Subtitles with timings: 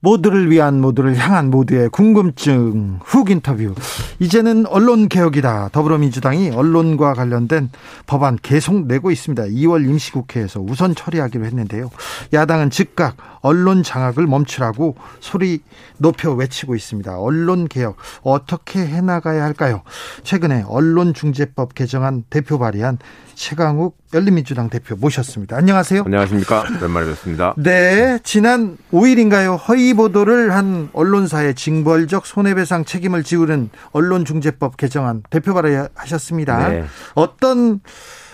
[0.00, 3.74] 모두를 위한 모두를 향한 모두의 궁금증 훅 인터뷰.
[4.18, 5.70] 이제는 언론 개혁이다.
[5.72, 7.70] 더불어민주당이 언론과 관련된
[8.06, 9.44] 법안 계속 내고 있습니다.
[9.44, 11.90] 2월 임시국회에서 우선 처리하기로 했는데요.
[12.34, 15.60] 야당은 즉각 언론 장악을 멈추라고 소리
[15.98, 17.16] 높여 외치고 있습니다.
[17.16, 19.82] 언론 개혁 어떻게 해나가야 할까요?
[20.24, 22.98] 최근에 언론중재법 개정안 대표 발의한
[23.36, 25.56] 최강욱 열린민주당 대표 모셨습니다.
[25.56, 26.02] 안녕하세요.
[26.06, 26.64] 안녕하십니까.
[26.76, 27.54] 오랜만에 뵙습니다.
[27.58, 28.18] 네.
[28.24, 29.56] 지난 5일인가요?
[29.68, 36.68] 허위 보도를 한 언론사의 징벌적 손해배상 책임을 지우는 언론중재법 개정안 대표 발의하셨습니다.
[36.68, 36.84] 네.
[37.14, 37.80] 어떤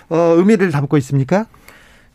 [0.08, 1.46] 어, 의미를 담고 있습니까?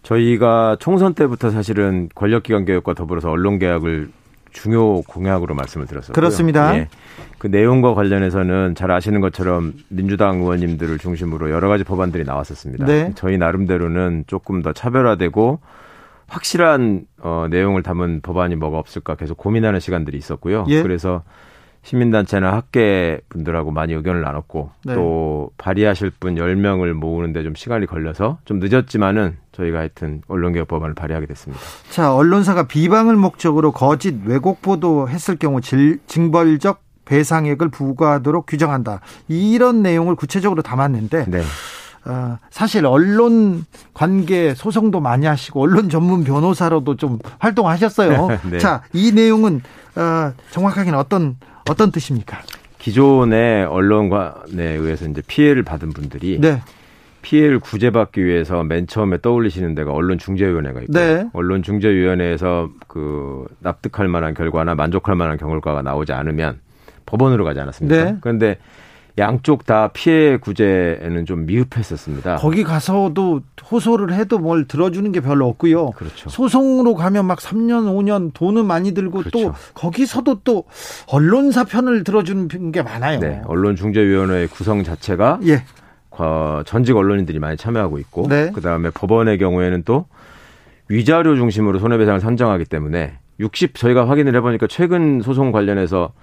[0.07, 4.09] 저희가 총선 때부터 사실은 권력기관 개혁과 더불어서 언론 개혁을
[4.53, 6.13] 중요 공약으로 말씀을 드렸었고요.
[6.13, 6.77] 그렇습니다.
[6.77, 6.87] 예.
[7.37, 12.85] 그 내용과 관련해서는 잘 아시는 것처럼 민주당 의원님들을 중심으로 여러 가지 법안들이 나왔었습니다.
[12.85, 13.11] 네.
[13.15, 15.59] 저희 나름대로는 조금 더 차별화되고
[16.27, 20.65] 확실한 어, 내용을 담은 법안이 뭐가 없을까 계속 고민하는 시간들이 있었고요.
[20.69, 20.81] 예.
[20.81, 21.23] 그래서
[21.87, 24.93] 시민단체나 학계 분들하고 많이 의견을 나눴고 네.
[24.93, 31.27] 또 발의하실 분 10명을 모으는데 좀 시간이 걸려서 좀 늦었지만은 저희가 하여튼 언론개혁 법안을 발의하게
[31.27, 31.63] 됐습니다.
[31.89, 38.99] 자, 언론사가 비방을 목적으로 거짓 왜곡 보도했을 경우 질, 징벌적 배상액을 부과하도록 규정한다.
[39.29, 41.41] 이런 내용을 구체적으로 담았는데 네.
[42.03, 48.27] 어, 사실 언론 관계 소송도 많이 하시고 언론 전문 변호사로도 좀 활동하셨어요.
[48.51, 48.57] 네.
[48.59, 49.61] 자, 이 내용은
[49.95, 51.37] 어, 정확하게는 어떤
[51.69, 52.41] 어떤 뜻입니까?
[52.79, 56.61] 기존의 언론관에 의해서 이제 피해를 받은 분들이 네.
[57.21, 61.27] 피해를 구제받기 위해서 맨 처음에 떠올리시는 데가 언론중재위원회가 있고 네.
[61.33, 66.59] 언론중재위원회에서 그 납득할 만한 결과나 만족할 만한 결과가 나오지 않으면
[67.05, 68.03] 법원으로 가지 않았습니까?
[68.03, 68.17] 네.
[68.21, 68.57] 그런데
[69.19, 72.35] 양쪽 다 피해 구제에는 좀 미흡했었습니다.
[72.35, 73.41] 거기 가서도
[73.71, 75.91] 호소를 해도 뭘 들어주는 게 별로 없고요.
[75.91, 76.29] 그렇죠.
[76.29, 79.31] 소송으로 가면 막 3년, 5년 돈은 많이 들고 그렇죠.
[79.31, 80.65] 또 거기서도 또
[81.07, 83.19] 언론사 편을 들어주는 게 많아요.
[83.19, 83.41] 네.
[83.45, 85.63] 언론중재위원회 구성 자체가 예.
[86.65, 88.51] 전직 언론인들이 많이 참여하고 있고 네.
[88.51, 90.05] 그다음에 법원의 경우에는 또
[90.89, 96.13] 위자료 중심으로 손해배상을 산정하기 때문에 60 저희가 확인을 해보니까 최근 소송 관련해서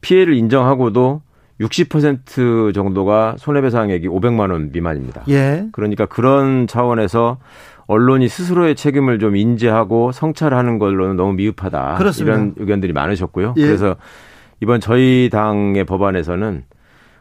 [0.00, 1.22] 피해를 인정하고도
[1.60, 5.24] 60% 정도가 손해배상액이 500만 원 미만입니다.
[5.28, 5.66] 예.
[5.72, 7.38] 그러니까 그런 차원에서
[7.86, 11.96] 언론이 스스로의 책임을 좀 인지하고 성찰하는 걸로는 너무 미흡하다.
[11.98, 12.34] 그렇습니다.
[12.34, 13.54] 이런 의견들이 많으셨고요.
[13.56, 13.66] 예.
[13.66, 13.96] 그래서
[14.60, 16.64] 이번 저희 당의 법안에서는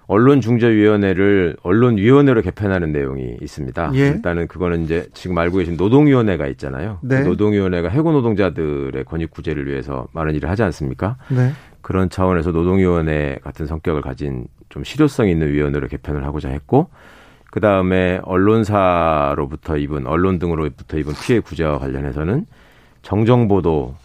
[0.05, 3.91] 언론중재위원회를 언론위원회로 개편하는 내용이 있습니다.
[3.95, 3.99] 예.
[4.07, 6.99] 일단은 그거는 이제 지금 알고 계신 노동위원회가 있잖아요.
[7.01, 7.23] 네.
[7.23, 11.17] 그 노동위원회가 해고 노동자들의 권익 구제를 위해서 많은 일을 하지 않습니까?
[11.29, 11.51] 네.
[11.83, 16.89] 그런 차원에서 노동위원회 같은 성격을 가진 좀 실효성 있는 위원회로 개편을 하고자 했고
[17.51, 22.47] 그 다음에 언론사로부터 입은 언론 등으로부터 입은 피해 구제와 관련해서는
[23.03, 23.95] 정정보도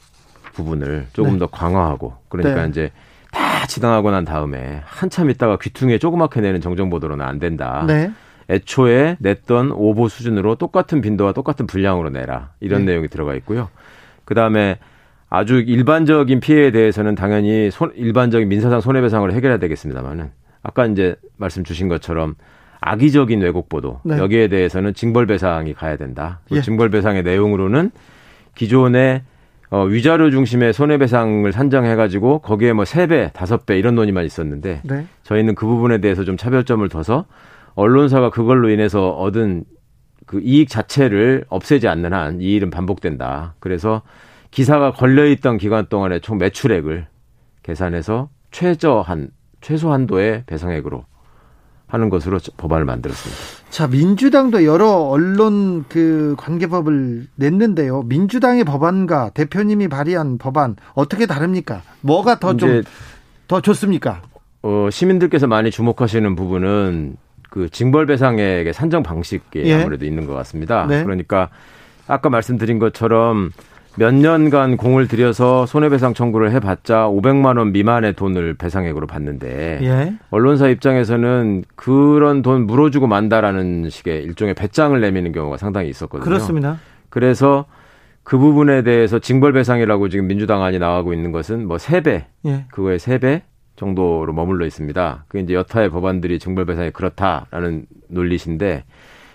[0.53, 1.39] 부분을 조금 네.
[1.39, 2.69] 더 강화하고 그러니까 네.
[2.69, 2.93] 이제
[3.31, 7.85] 다 지당하고 난 다음에 한참 있다가 귀퉁이에 조그맣게 내는 정정보도로는 안 된다.
[7.87, 8.11] 네.
[8.51, 12.93] 애초에 냈던 오보 수준으로 똑같은 빈도와 똑같은 분량으로 내라 이런 네.
[12.93, 13.69] 내용이 들어가 있고요.
[14.25, 14.79] 그 다음에
[15.31, 20.31] 아주 일반적인 피해에 대해서는 당연히 손, 일반적인 민사상 손해배상을 해결해야 되겠습니다만은
[20.63, 22.35] 아까 이제 말씀 주신 것처럼
[22.81, 24.17] 악의적인 왜곡 보도 네.
[24.19, 26.41] 여기에 대해서는 징벌배상이 가야 된다.
[26.53, 26.61] 예.
[26.61, 27.91] 징벌배상의 내용으로는
[28.55, 29.23] 기존의
[29.71, 35.07] 어, 위자료 중심의 손해배상을 산정해가지고 거기에 뭐 3배, 5배 이런 논의만 있었는데 네.
[35.25, 37.27] 저희는 그 부분에 대해서 좀 차별점을 둬서
[37.75, 39.65] 언론사가 그걸로 인해서 얻은
[40.27, 43.55] 그 이익 자체를 없애지 않는 한 이 일은 반복된다.
[43.61, 44.03] 그래서
[44.59, 47.07] 기사가 걸려있던 기간 동안의 총 매출액을
[47.63, 51.05] 계산해서 최저한, 최소 한도의 배상액으로
[51.87, 53.71] 하는 것으로 법안을 만들었습니다.
[53.71, 58.03] 자, 민주당도 여러 언론 그 관계법을 냈는데요.
[58.03, 61.83] 민주당의 법안과 대표님이 발의한 법안 어떻게 다릅니까?
[62.01, 64.23] 뭐가 더 좀더 좋습니까?
[64.63, 67.17] 어, 시민들께서 많이 주목하시는 부분은
[67.49, 69.75] 그 징벌 배상액의 산정 방식에 예.
[69.75, 70.85] 아무래도 있는 것 같습니다.
[70.87, 71.05] 네.
[71.05, 71.49] 그러니까
[72.09, 73.53] 아까 말씀드린 것처럼
[73.99, 80.15] 몇 년간 공을 들여서 손해배상 청구를 해봤자 500만 원 미만의 돈을 배상액으로 받는데 예.
[80.31, 86.25] 언론사 입장에서는 그런 돈 물어주고 만다라는 식의 일종의 배짱을 내미는 경우가 상당히 있었거든요.
[86.25, 86.79] 그렇습니다.
[87.11, 87.65] 그래서
[88.23, 92.67] 그 부분에 대해서 징벌배상이라고 지금 민주당 안이 나가고 있는 것은 뭐 3배, 예.
[92.71, 93.43] 그거의 3배
[93.75, 95.25] 정도로 머물러 있습니다.
[95.27, 98.85] 그 이제 여타의 법안들이 징벌배상이 그렇다라는 논리신데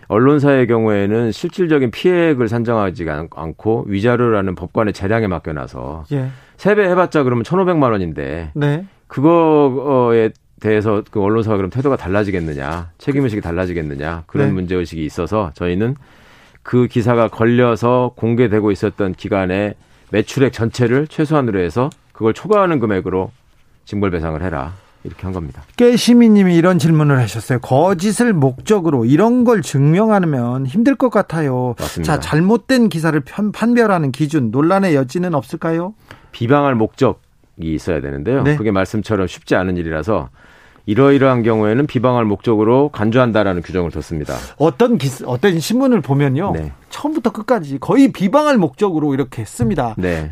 [0.08, 6.30] 언론사의 경우에는 실질적인 피해액을 산정하지 않고 위자료라는 법관의 재량에 맡겨놔서 예.
[6.58, 8.86] 세배 해봤자 그러면 천오백만 원인데 네.
[9.08, 14.54] 그거에 대해서 그 언론사가 그럼 태도가 달라지겠느냐 책임의식이 달라지겠느냐 그런 네.
[14.54, 15.96] 문제의식이 있어서 저희는
[16.62, 19.74] 그 기사가 걸려서 공개되고 있었던 기간에
[20.12, 23.32] 매출액 전체를 최소한으로 해서 그걸 초과하는 금액으로
[23.86, 24.74] 징벌배상을 해라.
[25.04, 25.64] 이렇게 한 겁니다.
[25.76, 27.60] 깨시미님이 이런 질문을 하셨어요.
[27.60, 31.76] 거짓을 목적으로 이런 걸 증명하면 힘들 것 같아요.
[31.78, 32.14] 맞습니다.
[32.14, 35.94] 자, 잘못된 기사를 편, 판별하는 기준 논란의 여지는 없을까요?
[36.32, 37.18] 비방할 목적이
[37.60, 38.44] 있어야 되는데요.
[38.44, 38.56] 네.
[38.56, 40.30] 그게 말씀처럼 쉽지 않은 일이라서
[40.86, 44.36] 이러이러한 경우에는 비방할 목적으로 간주한다라는 규정을 뒀습니다.
[44.58, 46.52] 어떤 기 어떤 신문을 보면요.
[46.54, 46.72] 네.
[46.90, 49.96] 처음부터 끝까지 거의 비방할 목적으로 이렇게 씁니다.
[49.98, 50.32] 네.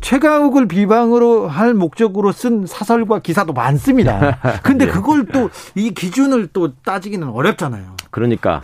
[0.00, 4.38] 최강욱을 비방으로 할 목적으로 쓴 사설과 기사도 많습니다.
[4.62, 4.90] 근데 네.
[4.92, 7.96] 그걸 또 이 기준을 또 따지기는 어렵잖아요.
[8.10, 8.62] 그러니까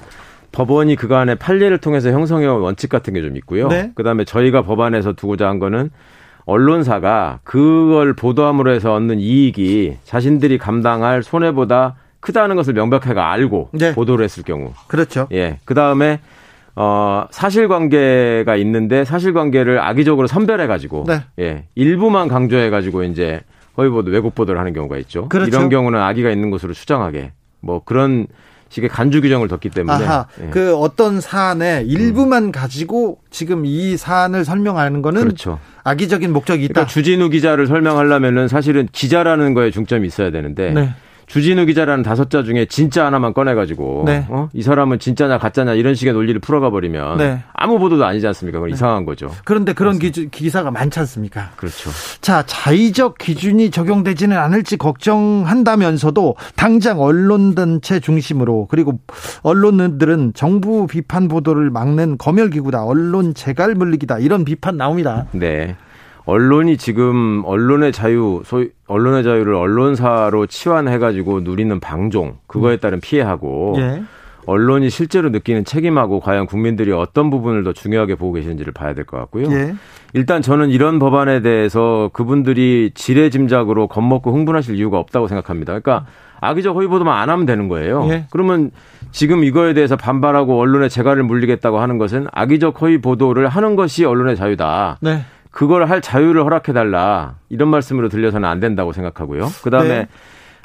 [0.53, 3.69] 법원이 그간의 판례를 통해서 형성해온 원칙 같은 게 좀 있고요.
[3.69, 3.93] 네.
[3.95, 5.91] 그다음에 저희가 법안에서 두고자 한 거는
[6.51, 13.95] 언론사가 그걸 보도함으로 해서 얻는 이익이 자신들이 감당할 손해보다 크다는 것을 명백하게 알고 네.
[13.95, 14.73] 보도를 했을 경우.
[14.89, 15.29] 그렇죠.
[15.33, 15.59] 예.
[15.65, 16.21] 그 다음에
[16.75, 21.23] 어 사실관계가 있는데 사실관계를 악의적으로 선별해가지고 네.
[21.39, 23.41] 예 일부만 강조해가지고 이제
[23.77, 25.29] 허위보도 왜곡 보도를 하는 경우가 있죠.
[25.29, 25.49] 그렇죠.
[25.49, 28.27] 이런 경우는 악의가 있는 것으로 추정하게 뭐 그런
[28.71, 30.49] 식의 간주 규정을 뒀기 때문에 아하, 예.
[30.51, 32.53] 그 어떤 사안의 일부만 음.
[32.53, 35.59] 가지고 지금 이 사안을 설명하는 거는 그렇죠.
[35.85, 36.73] 악의적인 목적이 있다.
[36.75, 40.95] 그러니까 주진우 기자를 설명하려면은 사실은 기자라는 거에 중점이 있어야 되는데 네.
[41.31, 44.27] 주진우 기자라는 다섯 자 중에 진짜 하나만 꺼내가지고 네.
[44.29, 44.49] 어?
[44.53, 47.39] 이 사람은 진짜냐 가짜냐 이런 식의 논리를 풀어가 버리면 네.
[47.53, 48.59] 아무 보도도 아니지 않습니까?
[48.59, 48.75] 그건 네.
[48.75, 49.31] 이상한 거죠.
[49.45, 51.51] 그런데 그런 기 기사가 많지 않습니까?
[51.55, 51.91] 그렇죠.
[52.21, 58.99] 자 자의적 기준이 적용되지는 않을지 걱정한다면서도 당장 언론 단체 중심으로 그리고
[59.43, 65.27] 언론들은 정부 비판 보도를 막는 검열 기구다, 언론 재갈 물리기다 이런 비판 나옵니다.
[65.31, 65.77] 네.
[66.31, 74.03] 언론이 지금 언론의 자유, 소위 언론의 자유를 언론사로 치환해가지고 누리는 방종, 그거에 따른 피해하고 예.
[74.47, 79.17] 언론이 실제로 느끼는 책임하고 과연 국민들이 어떤 부분을 더 중요하게 보고 계시는지를 봐야 될 것
[79.19, 79.51] 같고요.
[79.51, 79.75] 예.
[80.13, 85.79] 일단 저는 이런 법안에 대해서 그분들이 지레 짐작으로 겁먹고 흥분하실 이유가 없다고 생각합니다.
[85.79, 86.07] 그러니까
[86.41, 88.07] 악의적 허위 보도만 안 하면 되는 거예요.
[88.09, 88.27] 예.
[88.31, 88.71] 그러면
[89.11, 94.37] 지금 이거에 대해서 반발하고 언론의 재갈을 물리겠다고 하는 것은 악의적 허위 보도를 하는 것이 언론의
[94.37, 94.99] 자유다.
[95.01, 95.25] 네.
[95.51, 99.49] 그걸 할 자유를 허락해달라 이런 말씀으로 들려서는 안 된다고 생각하고요.
[99.63, 100.09] 그 다음에 네.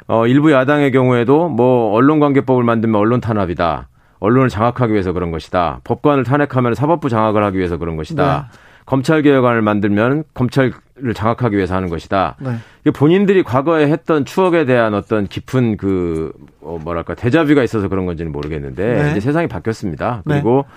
[0.06, 3.88] 어, 일부 야당의 경우에도 뭐 언론관계법을 만들면 언론 탄압이다.
[4.18, 5.80] 언론을 장악하기 위해서 그런 것이다.
[5.84, 8.48] 법관을 탄핵하면 사법부 장악을 하기 위해서 그런 것이다.
[8.50, 8.58] 네.
[8.86, 10.72] 검찰 개혁안을 만들면 검찰을
[11.12, 12.36] 장악하기 위해서 하는 것이다.
[12.38, 12.92] 네.
[12.92, 19.02] 본인들이 과거에 했던 추억에 대한 어떤 깊은 그, 어, 뭐랄까, 대자뷰가 있어서 그런 건지는 모르겠는데,
[19.02, 19.10] 네.
[19.10, 20.22] 이제 세상이 바뀌었습니다.
[20.24, 20.74] 그리고 네.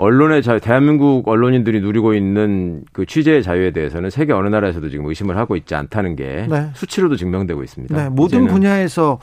[0.00, 5.36] 언론의 자유, 대한민국 언론인들이 누리고 있는 그 취재의 자유에 대해서는 세계 어느 나라에서도 지금 의심을
[5.36, 6.70] 하고 있지 않다는 게 네.
[6.74, 7.94] 수치로도 증명되고 있습니다.
[7.94, 9.18] 네, 모든 분야에서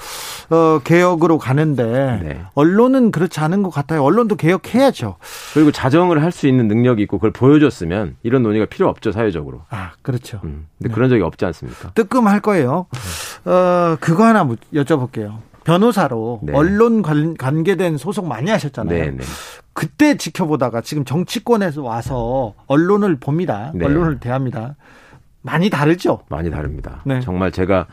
[0.51, 1.83] 어, 개혁으로 가는데
[2.23, 2.41] 네.
[2.53, 4.03] 언론은 그렇지 않은 것 같아요.
[4.03, 5.15] 언론도 개혁해야죠.
[5.53, 9.61] 그리고 자정을 할 수 있는 능력이 있고 그걸 보여줬으면 이런 논의가 필요 없죠 사회적으로.
[9.71, 10.39] 아 그렇죠.
[10.43, 10.93] 음, 근데 네.
[10.93, 11.89] 그런 적이 없지 않습니까?
[11.95, 12.85] 뜨끔할 거예요.
[13.45, 15.37] 어, 그거 하나 여쭤볼게요.
[15.67, 16.53] 변호사로 네.
[16.53, 18.97] 언론 관, 계된 소송 많이 하셨잖아요.
[18.97, 19.23] 네, 네.
[19.73, 23.73] 그때 지켜보다가 지금 정치권에서 와서 언론을 봅니다.
[23.75, 23.85] 네.
[23.85, 24.77] 언론을 대합니다.
[25.41, 26.21] 많이 다르죠?
[26.29, 27.01] 많이 다릅니다.
[27.05, 27.19] 네.
[27.19, 27.85] 정말 제가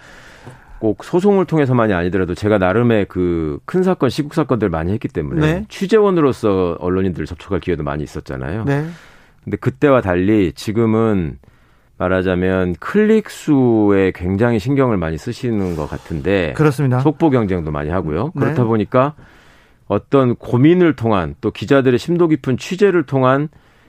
[0.79, 5.65] 꼭 소송을 통해서만이 아니더라도 제가 나름의 그 큰 사건, 시국 사건들 많이 했기 때문에 네.
[5.69, 8.65] 취재원으로서 언론인들 접촉할 기회도 많이 있었잖아요.
[8.65, 8.87] 네.
[9.43, 11.39] 근데 그때와 달리 지금은
[11.97, 17.01] 말하자면 클릭 수에 굉장히 신경을 많이 쓰시는 것 같은데 그렇습니다.
[17.01, 18.33] 속보 경쟁도 많이 하고요.
[18.35, 18.41] 네.
[18.41, 19.15] 그렇다 보니까
[19.87, 23.49] 어떤 고민을 통한 또 기자들의 심도 깊은 취재를 통한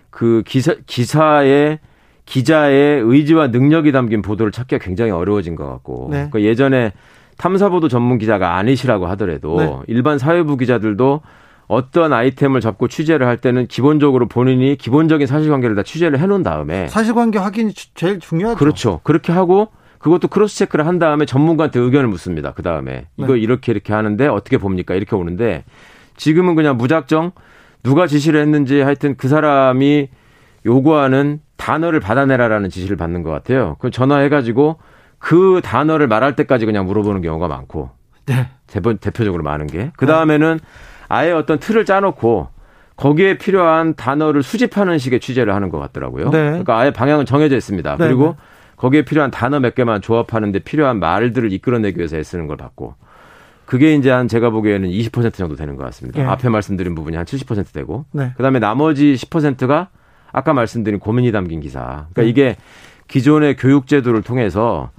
[0.10, 1.80] 그 기사 기사의
[2.26, 6.30] 기자의 의지와 능력이 담긴 보도를 찾기가 굉장히 어려워진 것 같고 네.
[6.30, 6.92] 그러니까 예전에
[7.38, 9.80] 탐사보도 전문 기자가 아니시라고 하더라도 네.
[9.88, 11.22] 일반 사회부 기자들도
[11.68, 17.40] 어떤 아이템을 잡고 취재를 할 때는 기본적으로 본인이 기본적인 사실관계를 다 취재를 해놓은 다음에 사실관계
[17.40, 18.58] 확인이 제일 중요하죠.
[18.58, 19.00] 그렇죠.
[19.04, 19.70] 그렇게 하고
[20.00, 22.54] 그것도 크로스 체크를 한 다음에 전문가한테 의견을 묻습니다.
[22.54, 23.40] 그 다음에 이거 네.
[23.40, 24.94] 이렇게 이렇게 하는데 어떻게 봅니까?
[24.94, 25.64] 이렇게 오는데
[26.18, 27.32] 지금은 그냥 무작정
[27.82, 30.10] 누가 지시를 했는지 하여튼 그 사람이
[30.66, 33.76] 요구하는 단어를 받아내라라는 지시를 받는 것 같아요.
[33.80, 34.78] 그 전화해가지고
[35.18, 37.90] 그 단어를 말할 때까지 그냥 물어보는 경우가 많고
[38.28, 38.48] 네.
[38.68, 40.66] 대표적으로 많은 게 그 다음에는 네.
[41.08, 42.48] 아예 어떤 틀을 짜놓고
[42.96, 46.30] 거기에 필요한 단어를 수집하는 식의 취재를 하는 것 같더라고요.
[46.30, 46.44] 네.
[46.50, 47.98] 그러니까 아예 방향은 정해져 있습니다.
[47.98, 48.08] 네.
[48.08, 48.36] 그리고
[48.78, 52.96] 거기에 필요한 단어 몇 개만 조합하는데 필요한 말들을 이끌어내기 위해서 애쓰는 걸 봤고
[53.66, 56.22] 그게 이제 한 제가 보기에는 20% 정도 되는 것 같습니다.
[56.22, 56.26] 예.
[56.26, 58.32] 앞에 말씀드린 부분이 한 70% 되고 네.
[58.38, 59.90] 그다음에 나머지 10%가
[60.32, 62.08] 아까 말씀드린 고민이 담긴 기사.
[62.14, 62.28] 그러니까 네.
[62.28, 62.56] 이게
[63.08, 64.92] 기존의 교육 제도를 통해서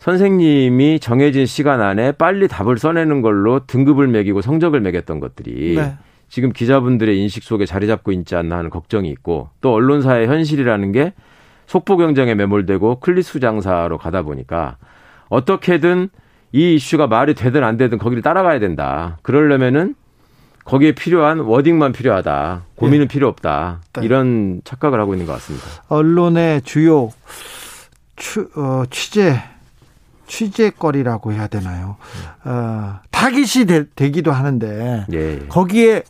[0.00, 5.94] 선생님이 정해진 시간 안에 빨리 답을 써내는 걸로 등급을 매기고 성적을 매겼던 것들이 네.
[6.28, 11.12] 지금 기자분들의 인식 속에 자리 잡고 있지 않나 하는 걱정이 있고 또 언론사의 현실이라는 게
[11.66, 14.78] 속보 경쟁에 매몰되고 클릭 수 장사로 가다 보니까
[15.28, 16.08] 어떻게든
[16.52, 19.18] 이 이슈가 말이 되든 안 되든 거기를 따라가야 된다.
[19.22, 19.94] 그러려면은
[20.64, 22.64] 거기에 필요한 워딩만 필요하다.
[22.74, 23.12] 고민은 네.
[23.12, 23.82] 필요 없다.
[23.94, 24.04] 네.
[24.04, 25.66] 이런 착각을 하고 있는 것 같습니다.
[25.88, 27.10] 언론의 주요
[28.16, 29.40] 추, 어, 취재
[30.30, 31.96] 취재거리라고 해야 되나요?
[32.44, 35.38] 어, 타깃이 되, 기도 하는데 예, 예.
[35.48, 36.04] 거기에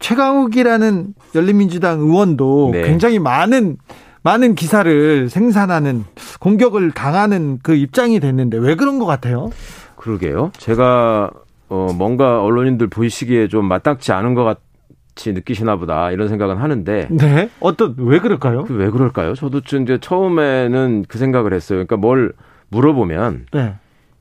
[0.00, 2.82] 최강욱이라는 열린민주당 의원도 네.
[2.82, 3.76] 굉장히 많은
[4.22, 6.04] 많은 기사를 생산하는
[6.40, 9.50] 공격을 당하는 그 입장이 됐는데 왜 그런 것 같아요?
[9.96, 10.50] 그러게요.
[10.58, 11.30] 제가
[11.68, 17.08] 어 뭔가 언론인들 보시기에 좀 마땅치 않은 것 같이 느끼시나 보다 이런 생각은 하는데.
[17.10, 17.48] 네.
[17.60, 18.64] 어떤 왜 그럴까요?
[18.64, 19.34] 그 왜 그럴까요?
[19.34, 21.76] 저도 이제 처음에는 그 생각을 했어요.
[21.76, 22.32] 그러니까 뭘
[22.70, 23.74] 물어보면 네.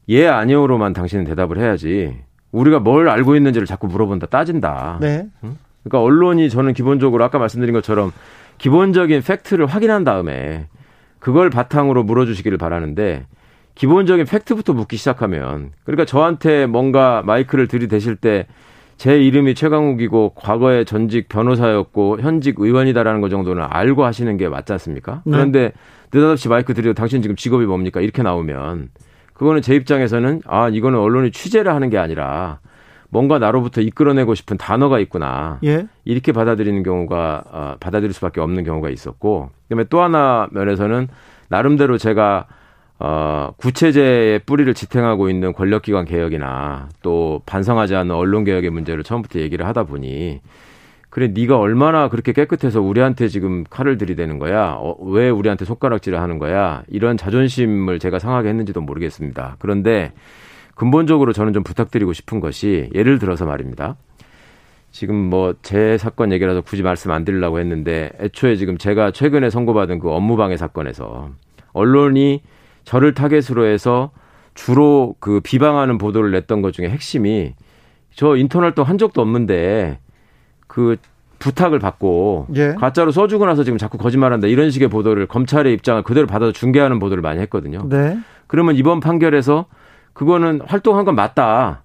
[0.09, 2.17] 예 아니오로만 당신은 대답을 해야지.
[2.51, 4.97] 우리가 뭘 알고 있는지를 자꾸 물어본다 따진다.
[5.01, 5.27] 네.
[5.43, 5.57] 응?
[5.83, 8.11] 그러니까 언론이 저는 기본적으로 아까 말씀드린 것처럼
[8.57, 10.67] 기본적인 팩트를 확인한 다음에
[11.19, 13.25] 그걸 바탕으로 물어주시기를 바라는데
[13.75, 18.47] 기본적인 팩트부터 묻기 시작하면 그러니까 저한테 뭔가 마이크를 들이대실 때
[18.99, 25.21] 제 이름이 최강욱이고 과거에 전직 변호사였고 현직 의원이다라는 것 정도는 알고 하시는 게 맞지 않습니까?
[25.23, 25.31] 네.
[25.31, 25.71] 그런데
[26.11, 28.01] 느닷없이 마이크 들이고 당신 지금 직업이 뭡니까?
[28.01, 28.89] 이렇게 나오면
[29.33, 32.59] 그거는 제 입장에서는 아 이거는 언론이 취재를 하는 게 아니라
[33.09, 35.59] 뭔가 나로부터 이끌어내고 싶은 단어가 있구나.
[35.63, 35.87] 예.
[36.05, 41.07] 이렇게 받아들이는 경우가 어, 받아들일 수밖에 없는 경우가 있었고 그다음에 또 하나 면에서는
[41.47, 42.47] 나름대로 제가
[42.99, 49.65] 어, 구체제의 뿌리를 지탱하고 있는 권력기관 개혁이나 또 반성하지 않는 언론 개혁의 문제를 처음부터 얘기를
[49.65, 50.41] 하다 보니
[51.09, 54.75] 그래 네가 얼마나 그렇게 깨끗해서 우리한테 지금 칼을 들이대는 거야?
[54.77, 56.83] 어, 왜 우리한테 손가락질을 하는 거야?
[56.87, 59.55] 이런 자존심을 제가 상하게 했는지도 모르겠습니다.
[59.59, 60.11] 그런데
[60.75, 63.95] 근본적으로 저는 좀 부탁드리고 싶은 것이 예를 들어서 말입니다.
[64.91, 69.99] 지금 뭐 제 사건 얘기라서 굳이 말씀 안 드리려고 했는데 애초에 지금 제가 최근에 선고받은
[69.99, 71.29] 그 업무방해 사건에서
[71.73, 72.41] 언론이
[72.85, 74.11] 저를 타겟으로 해서
[74.55, 77.53] 주로 그 비방하는 보도를 냈던 것 중에 핵심이
[78.13, 79.99] 저 인턴 활동 한 적도 없는데
[80.69, 80.97] 그
[81.39, 82.75] 부탁을 받고 예.
[82.75, 87.21] 가짜로 써주고 나서 지금 자꾸 거짓말한다 이런 식의 보도를 검찰의 입장을 그대로 받아서 중계하는 보도를
[87.21, 87.87] 많이 했거든요.
[87.89, 88.17] 네.
[88.47, 89.65] 그러면 이번 판결에서
[90.13, 91.83] 그거는 활동한 건 맞다.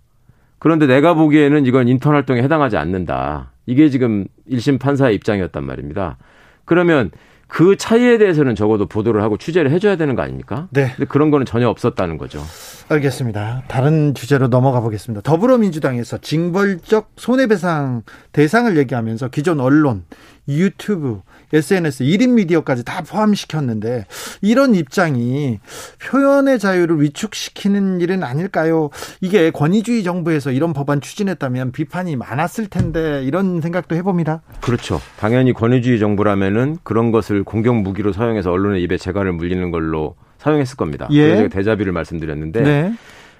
[0.58, 3.52] 그런데 내가 보기에는 이건 인턴 활동에 해당하지 않는다.
[3.66, 6.16] 이게 지금 1심 판사의 입장이었단 말입니다.
[6.64, 7.10] 그러면
[7.54, 10.66] 그 차이에 대해서는 적어도 보도를 하고 취재를 해줘야 되는 거 아닙니까?
[10.72, 10.90] 네.
[10.96, 12.42] 근데 그런 거는 전혀 없었다는 거죠.
[12.88, 13.62] 알겠습니다.
[13.68, 15.20] 다른 주제로 넘어가 보겠습니다.
[15.22, 20.02] 더불어민주당에서 징벌적 손해배상 대상을 얘기하면서 기존 언론,
[20.48, 21.20] 유튜브,
[21.52, 24.06] SNS, 1인 미디어까지 다 포함시켰는데
[24.40, 25.60] 이런 입장이
[26.02, 28.90] 표현의 자유를 위축시키는 일은 아닐까요?
[29.20, 34.42] 이게 권위주의 정부에서 이런 법안 추진했다면 비판이 많았을 텐데 이런 생각도 해봅니다.
[34.60, 35.00] 그렇죠.
[35.18, 41.08] 당연히 권위주의 정부라면은 그런 것을 공격 무기로 사용해서 언론의 입에 재갈을 물리는 걸로 사용했을 겁니다.
[41.10, 41.22] 예.
[41.22, 42.92] 그래서 제가 대자비를 말씀드렸는데 네.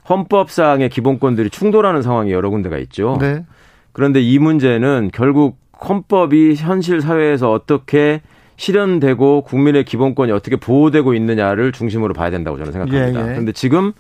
[0.09, 3.17] 헌법상의 기본권들이 충돌하는 상황이 여러 군데가 있죠.
[3.21, 3.45] 네.
[3.93, 8.23] 그런데 이 문제는 결국 헌법이 현실 사회에서 어떻게
[8.57, 13.21] 실현되고 국민의 기본권이 어떻게 보호되고 있느냐를 중심으로 봐야 된다고 저는 생각합니다.
[13.21, 13.33] 예, 예.
[13.33, 13.93] 그런데 지금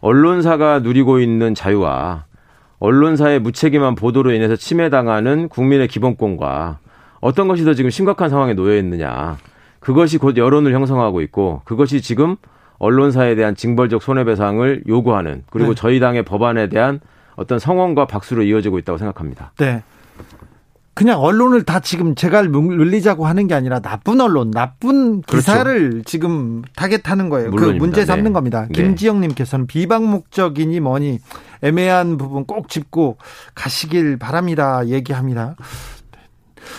[0.00, 2.24] 언론사가 누리고 있는 자유와
[2.78, 6.78] 언론사의 무책임한 보도로 인해서 침해당하는 국민의 기본권과
[7.20, 9.36] 어떤 것이 더 지금 심각한 상황에 놓여 있느냐.
[9.80, 12.36] 그것이 곧 여론을 형성하고 있고 그것이 지금
[12.78, 15.74] 언론사에 대한 징벌적 손해배상을 요구하는 그리고 네.
[15.74, 17.00] 저희 당의 법안에 대한
[17.36, 19.52] 어떤 성원과 박수로 이어지고 있다고 생각합니다.
[19.58, 19.82] 네.
[21.00, 25.50] 그냥 언론을 다 지금 제가 늘리자고 하는 게 아니라 나쁜 언론, 나쁜 그렇죠.
[25.50, 26.04] 기사를 그렇죠.
[26.04, 27.46] 지금 타겟하는 거예요.
[27.48, 27.78] 그 물론입니다.
[27.78, 28.32] 그 문제 삼는 네.
[28.34, 28.66] 겁니다.
[28.68, 28.82] 네.
[28.82, 31.20] 김지영님께서는 비방 목적이니 뭐니
[31.62, 33.16] 애매한 부분 꼭 짚고
[33.54, 34.86] 가시길 바랍니다.
[34.88, 35.56] 얘기합니다.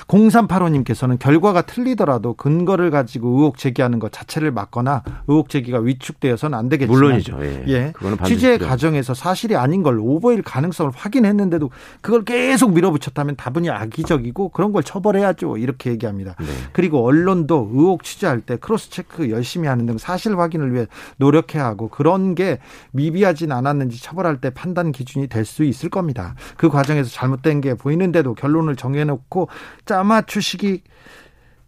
[0.07, 6.99] 0385님께서는 결과가 틀리더라도 근거를 가지고 의혹 제기하는 것 자체를 막거나 의혹 제기가 위축되어서는 안 되겠지만
[6.99, 7.37] 물론이죠.
[7.43, 7.63] 예.
[7.67, 7.93] 예.
[8.25, 11.69] 취재 과정에서 사실이 아닌 걸 오보일 가능성을 확인했는데도
[12.01, 15.57] 그걸 계속 밀어붙였다면 다분히 악의적이고 그런 걸 처벌해야죠.
[15.57, 16.35] 이렇게 얘기합니다.
[16.39, 16.47] 네.
[16.71, 21.87] 그리고 언론도 의혹 취재할 때 cross check 열심히 하는 등 사실 확인을 위해 노력해야 하고
[21.87, 22.59] 그런 게
[22.91, 26.35] 미비하진 않았는지 처벌할 때 판단 기준이 될 수 있을 겁니다.
[26.57, 29.49] 그 과정에서 잘못된 게 보이는데도 결론을 정해놓고
[29.91, 30.83] 짜맞추시기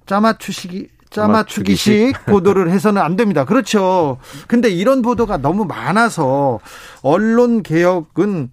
[0.06, 3.44] 짜맞추시기 짜맞추기식 보도를 해서는 안 됩니다.
[3.46, 4.18] 그렇죠.
[4.48, 6.60] 근데 이런 보도가 너무 많아서
[7.02, 8.52] 언론 개혁은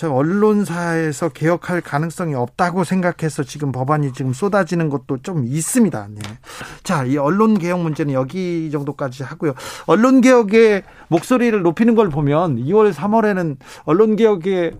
[0.00, 6.08] 저 언론사에서 개혁할 가능성이 없다고 생각해서 지금 법안이 지금 쏟아지는 것도 좀 있습니다.
[6.08, 6.20] 네.
[6.82, 9.52] 자, 이 언론 개혁 문제는 여기 정도까지 하고요.
[9.84, 14.70] 언론 개혁의 목소리를 높이는 걸 보면 2월, 3월에는 언론 개혁에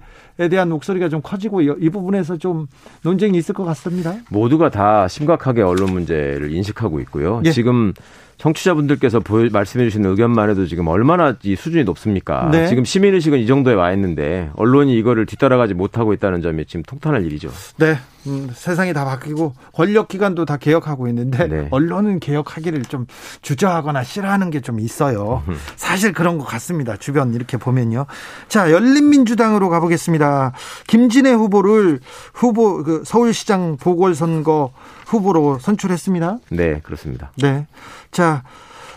[0.51, 2.69] 대한 목소리가 좀 커지고 이 부분에서 좀
[3.03, 4.15] 논쟁이 있을 것 같습니다.
[4.31, 7.43] 모두가 다 심각하게 언론 문제를 인식하고 있고요.
[7.45, 7.53] 예.
[7.53, 7.93] 지금
[8.41, 9.21] 청취자분들께서
[9.53, 12.49] 말씀해 주신 의견만 해도 지금 얼마나 이 수준이 높습니까?
[12.51, 12.69] 네.
[12.69, 17.51] 지금 시민의식은 이 정도에 와 있는데 언론이 이거를 뒤따라가지 못하고 있다는 점이 지금 통탄할 일이죠.
[17.77, 17.97] 네.
[18.27, 21.69] 음, 세상이 다 바뀌고 권력 기관도 다 개혁하고 있는데 네.
[21.71, 23.07] 언론은 개혁하기를 좀
[23.43, 25.43] 주저하거나 싫어하는 게 좀 있어요.
[25.77, 26.97] 사실 그런 것 같습니다.
[26.99, 28.05] 주변 이렇게 보면요.
[28.49, 30.53] 자, 열린민주당으로 가보겠습니다.
[30.87, 32.01] 김진애 후보를
[32.35, 34.73] 후보 그 서울시장 보궐선거
[35.07, 36.39] 후보로 선출했습니다.
[36.51, 37.33] 네, 그렇습니다.
[37.39, 37.67] 네.
[38.13, 38.43] 자,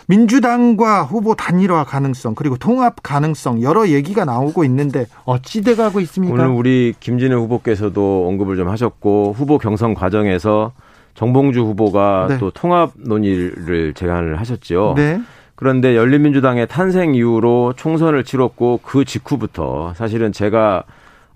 [0.06, 6.34] 민주당과 후보 단일화 가능성 그리고 통합 가능성 여러 얘기가 나오고 있는데 어찌 돼가고 있습니까?
[6.34, 10.72] 오늘 우리 김진애 후보께서도 언급을 좀 하셨고 후보 경선 과정에서
[11.14, 12.38] 정봉주 후보가 네.
[12.38, 14.94] 또 통합 논의를 제안을 하셨죠.
[14.96, 15.20] 네.
[15.54, 20.82] 그런데 열린민주당의 탄생 이후로 총선을 치렀고 그 직후부터 사실은 제가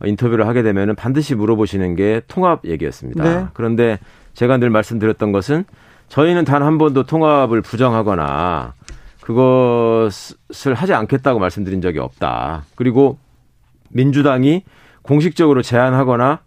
[0.05, 3.25] 인터뷰를 하게 되면 반드시 물어보시는 게 통합 얘기였습니다.
[3.25, 3.47] 네.
[3.55, 3.99] 그런데
[4.35, 5.65] 제가 늘 말씀드렸던 것은
[6.09, 8.75] 저희는 단 한 번도 통합을 부정하거나
[9.21, 12.65] 그것을 하지 않겠다고 말씀드린 적이 없다.
[12.75, 13.19] 그리고
[13.91, 14.65] 민주당이
[15.03, 16.41] 공식적으로 제안하거나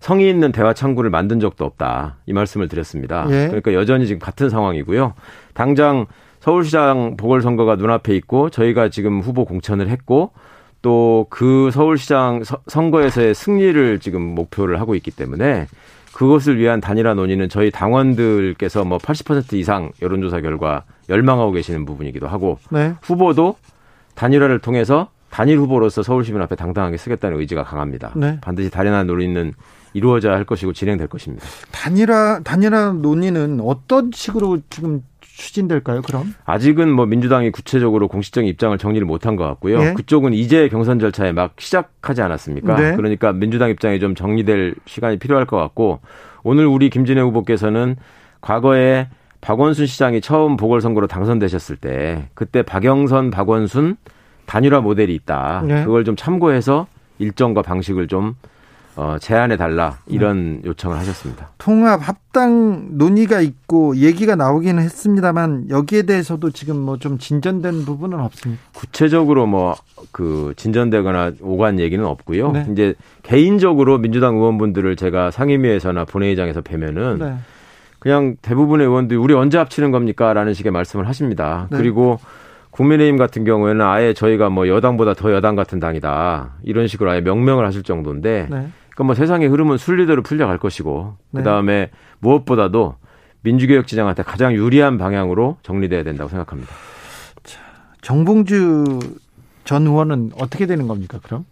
[0.00, 2.16] 성의 있는 대화 창구를 만든 적도 없다.
[2.26, 3.26] 이 말씀을 드렸습니다.
[3.30, 3.46] 예.
[3.48, 5.14] 그러니까 여전히 지금 같은 상황이고요.
[5.52, 6.06] 당장
[6.40, 10.32] 서울시장 보궐선거가 눈앞에 있고 저희가 지금 후보 공천을 했고
[10.82, 15.66] 또 그 서울시장 선거에서의 승리를 지금 목표를 하고 있기 때문에
[16.20, 22.58] 그것을 위한 단일화 논의는 저희 당원들께서 뭐 80% 이상 여론조사 결과 열망하고 계시는 부분이기도 하고
[22.70, 22.94] 네.
[23.00, 23.56] 후보도
[24.16, 28.12] 단일화를 통해서 단일 후보로서 서울시민 앞에 당당하게 쓰겠다는 의지가 강합니다.
[28.16, 28.36] 네.
[28.42, 29.54] 반드시 단일화 논의는
[29.94, 31.42] 이루어져야 할 것이고 진행될 것입니다.
[31.72, 35.02] 단일화 단일화 논의는 어떤 식으로 지금
[35.40, 36.02] 추진될까요?
[36.02, 39.78] 그럼 아직은 뭐 민주당이 구체적으로 공식적인 입장을 정리를 못한 것 같고요.
[39.78, 39.94] 네.
[39.94, 42.76] 그쪽은 이제 경선 절차에 막 시작하지 않았습니까?
[42.76, 42.96] 네.
[42.96, 46.00] 그러니까 민주당 입장이 좀 정리될 시간이 필요할 것 같고
[46.42, 47.96] 오늘 우리 김진애 후보께서는
[48.40, 49.08] 과거에
[49.40, 53.96] 박원순 시장이 처음 보궐선거로 당선되셨을 때 그때 박영선, 박원순
[54.44, 55.62] 단일화 모델이 있다.
[55.66, 55.84] 네.
[55.84, 56.86] 그걸 좀 참고해서
[57.18, 58.34] 일정과 방식을 좀
[58.96, 60.62] 어, 제안해 달라 이런 네.
[60.66, 61.50] 요청을 하셨습니다.
[61.58, 68.62] 통합 합당 논의가 있고 얘기가 나오기는 했습니다만 여기에 대해서도 지금 뭐 좀 진전된 부분은 없습니다.
[68.74, 69.76] 구체적으로 뭐
[70.12, 72.52] 그 진전되거나 오간 얘기는 없고요.
[72.52, 72.66] 네.
[72.72, 77.34] 이제 개인적으로 민주당 의원분들을 제가 상임위에서나 본회의장에서 뵈면은 네.
[77.98, 81.68] 그냥 대부분의 의원들이 우리 언제 합치는 겁니까라는 식의 말씀을 하십니다.
[81.70, 81.76] 네.
[81.76, 82.18] 그리고
[82.70, 87.66] 국민의힘 같은 경우에는 아예 저희가 뭐 여당보다 더 여당 같은 당이다 이런 식으로 아예 명명을
[87.66, 88.68] 하실 정도인데 네.
[89.00, 91.40] 그러니까 뭐 세상의 흐름은 순리대로 풀려갈 것이고 네.
[91.40, 92.96] 그다음에 무엇보다도
[93.42, 96.70] 민주개혁 지장한테 가장 유리한 방향으로 정리돼야 된다고 생각합니다.
[97.42, 97.60] 자,
[98.02, 99.00] 정봉주
[99.64, 101.18] 전 의원은 어떻게 되는 겁니까?
[101.22, 101.46] 그럼?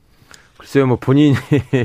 [0.58, 1.34] 글쎄요, 뭐 본인이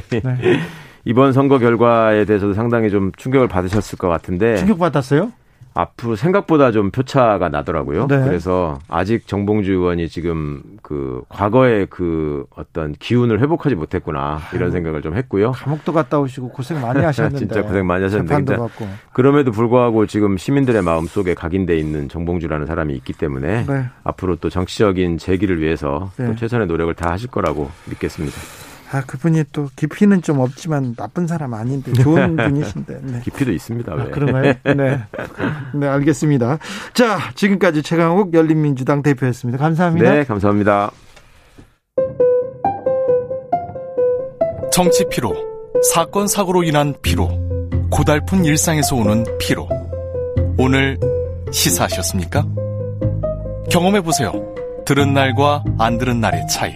[0.09, 0.59] 네.
[1.05, 5.31] 이번 선거 결과에 대해서도 상당히 좀 충격을 받으셨을 것 같은데 충격 받았어요?
[5.73, 8.07] 앞으로 생각보다 좀 표차가 나더라고요.
[8.07, 8.23] 네.
[8.23, 15.15] 그래서 아직 정봉주 의원이 지금 그 과거의 그 어떤 기운을 회복하지 못했구나 이런 생각을 좀
[15.15, 15.51] 했고요.
[15.51, 18.87] 감옥도 갔다 오시고 고생 많이 하셨는데 진짜 고생 많이 하셨는데 받고.
[19.13, 23.85] 그럼에도 불구하고 지금 시민들의 마음 속에 각인돼 있는 정봉주라는 사람이 있기 때문에 네.
[24.03, 26.27] 앞으로 또 정치적인 재기를 위해서 네.
[26.27, 28.37] 또 최선의 노력을 다 하실 거라고 믿겠습니다.
[28.93, 32.99] 아, 그분이 또 깊이는 좀 없지만 나쁜 사람 아닌데 좋은 분이신데.
[33.01, 33.21] 네.
[33.23, 33.91] 깊이도 있습니다.
[33.91, 34.53] 아, 그런가요?
[34.63, 34.99] 네.
[35.73, 36.59] 네, 알겠습니다.
[36.93, 39.57] 자, 지금까지 최강욱 열린민주당 대표였습니다.
[39.57, 40.11] 감사합니다.
[40.11, 40.91] 네, 감사합니다.
[44.71, 45.33] 정치 피로,
[45.93, 47.29] 사건 사고로 인한 피로,
[47.89, 49.67] 고달픈 일상에서 오는 피로.
[50.57, 50.99] 오늘
[51.51, 52.45] 시사하셨습니까?
[53.71, 54.31] 경험해 보세요.
[54.85, 56.75] 들은 날과 안 들은 날의 차이.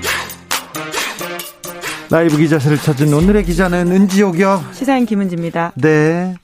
[2.11, 4.65] 라이브 기자실을 찾은 오늘의 기자는 은지옥이요.
[4.73, 5.71] 시사인 김은지입니다.
[5.75, 6.35] 네.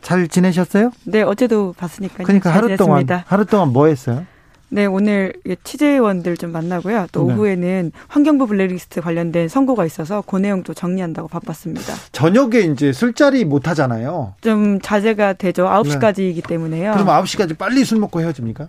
[0.00, 0.92] 잘 지내셨어요?
[1.04, 2.24] 네, 어제도 봤으니까.
[2.24, 4.24] 그러니까 하루 동안 하루 동안 뭐 했어요?
[4.70, 7.08] 네, 오늘 취재원들 좀 만나고요.
[7.12, 7.34] 또 네.
[7.34, 11.92] 오후에는 환경부 블랙리스트 관련된 선고가 있어서 그 내용 도 정리한다고 바빴습니다.
[12.12, 14.32] 저녁에 이제 술자리 못 하잖아요.
[14.40, 15.66] 좀 자제가 되죠.
[15.66, 16.40] 9시까지이기 네.
[16.48, 16.92] 때문에요.
[16.92, 18.68] 그럼 9시까지 빨리 술 먹고 헤어집니까?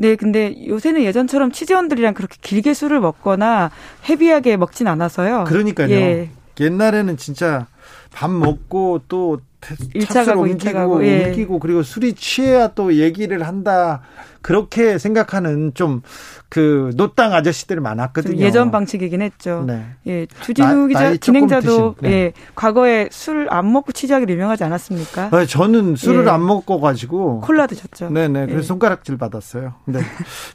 [0.00, 3.70] 네, 근데 요새는 예전처럼 취재원들이랑 그렇게 길게 술을 먹거나
[4.08, 5.44] 헤비하게 먹진 않아서요.
[5.44, 5.90] 그러니까요.
[5.90, 6.30] 예.
[6.58, 7.66] 옛날에는 진짜
[8.10, 11.26] 밥 먹고 또 1차 가고 옮기고, 가고 예.
[11.26, 14.02] 옮기고 그리고 술이 취해야 또 얘기를 한다.
[14.42, 16.02] 그렇게 생각하는 좀
[16.50, 18.44] 그 노땅 아저씨들이 많았거든요.
[18.44, 19.62] 예전 방식이긴 했죠.
[19.68, 19.86] 네.
[20.08, 22.10] 예, 주진우 기자 진행자도 네.
[22.10, 25.30] 예, 과거에 술 안 먹고 취재하기로 유명하지 않았습니까?
[25.30, 26.30] 네, 저는 술을 예.
[26.30, 28.10] 안 먹고 가지고 콜라 드셨죠.
[28.10, 28.46] 네, 네.
[28.46, 28.62] 그래서 예.
[28.62, 29.74] 손가락질 받았어요.
[29.86, 30.00] 네.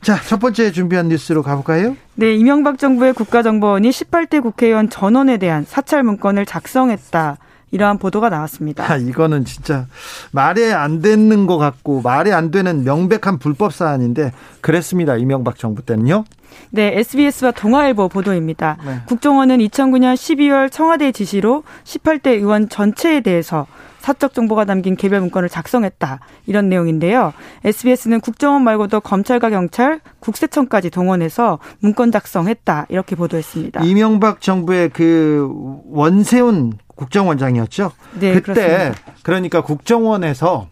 [0.02, 1.96] 자, 첫 번째 준비한 뉴스로 가볼까요?
[2.16, 7.38] 네, 이명박 정부의 국가정보원이 18대 국회의원 전원에 대한 사찰 문건을 작성했다.
[7.76, 8.90] 이러한 보도가 나왔습니다.
[8.90, 9.86] 아, 이거는 진짜
[10.32, 15.18] 말이 안 되는 것 같고 말이 안 되는 명백한 불법 사안인데 그랬습니다.
[15.18, 16.24] 이명박 정부 때는요.
[16.70, 18.78] 네, SBS와 동아일보 보도입니다.
[18.86, 19.02] 네.
[19.08, 23.68] 국정원은 2009년 12월 청와대 지시로 18대 의원 전체에 대해서
[24.06, 26.20] 사적 정보가 담긴 개별 문건을 작성했다.
[26.46, 27.34] 이런 내용인데요.
[27.64, 32.86] SBS는 국정원 말고도 검찰과 경찰, 국세청까지 동원해서 문건 작성했다.
[32.90, 33.84] 이렇게 보도했습니다.
[33.84, 35.50] 이명박 정부의 그
[35.90, 37.94] 원세훈 국정원장이었죠.
[38.20, 38.94] 네, 그때 그렇습니다.
[39.24, 40.68] 그러니까 국정원에서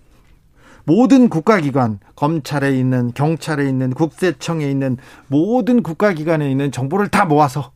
[0.85, 7.71] 모든 국가기관, 검찰에 있는, 경찰에 있는, 국세청에 있는 모든 국가기관에 있는 정보를 다 모아서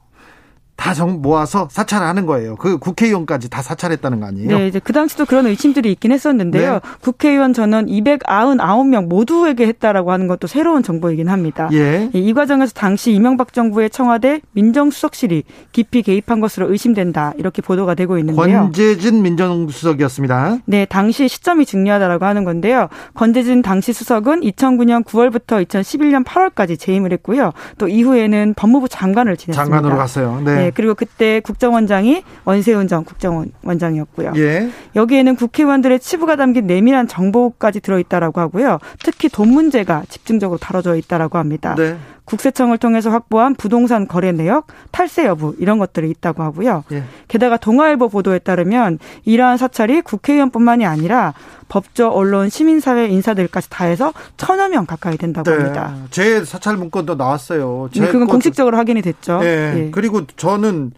[0.77, 2.55] 다 모아서 사찰하는 거예요.
[2.55, 4.47] 그 국회의원까지 다 사찰했다는 거 아니에요?
[4.47, 6.73] 네, 이제 그 당시도 그런 의심들이 있긴 했었는데요.
[6.73, 6.79] 네.
[7.01, 11.67] 국회의원 전원 299명 모두에게 했다라고 하는 것도 새로운 정보이긴 합니다.
[11.73, 12.09] 예.
[12.13, 17.33] 이 과정에서 당시 이명박 정부의 청와대 민정수석실이 깊이 개입한 것으로 의심된다.
[17.37, 18.61] 이렇게 보도가 되고 있는데요.
[18.61, 20.59] 권재진 민정수석이었습니다.
[20.65, 22.87] 네, 당시 시점이 중요하다라고 하는 건데요.
[23.15, 27.51] 권재진 당시 수석은 2009년 9월부터 2011년 8월까지 재임을 했고요.
[27.79, 29.63] 또 이후에는 법무부 장관을 지냈습니다.
[29.63, 30.39] 장관으로 갔어요.
[30.45, 30.66] 네.
[30.66, 30.66] 네.
[30.73, 34.33] 그리고 그때 국정원장이 원세훈 전 국정원장이었고요.
[34.37, 34.69] 예.
[34.95, 38.79] 여기에는 국회의원들의 치부가 담긴 내밀한 정보까지 들어있다라고 하고요.
[39.03, 41.75] 특히 돈 문제가 집중적으로 다뤄져 있다라고 합니다.
[41.75, 41.97] 네.
[42.27, 46.83] 국세청을 통해서 확보한 부동산 거래 내역, 탈세 여부 이런 것들이 있다고 하고요.
[46.91, 47.03] 예.
[47.29, 51.33] 게다가 동아일보 보도에 따르면 이러한 사찰이 국회의원뿐만이 아니라
[51.69, 55.57] 법조, 언론, 시민사회 인사들까지 다 해서 천여 명 가까이 된다고 네.
[55.57, 55.95] 합니다.
[56.11, 57.89] 제 사찰 문건도 나왔어요.
[57.93, 59.39] 제 그건 공식적으로 확인이 됐죠.
[59.39, 59.73] 네.
[59.73, 59.91] 네.
[59.91, 60.91] 그리고 저는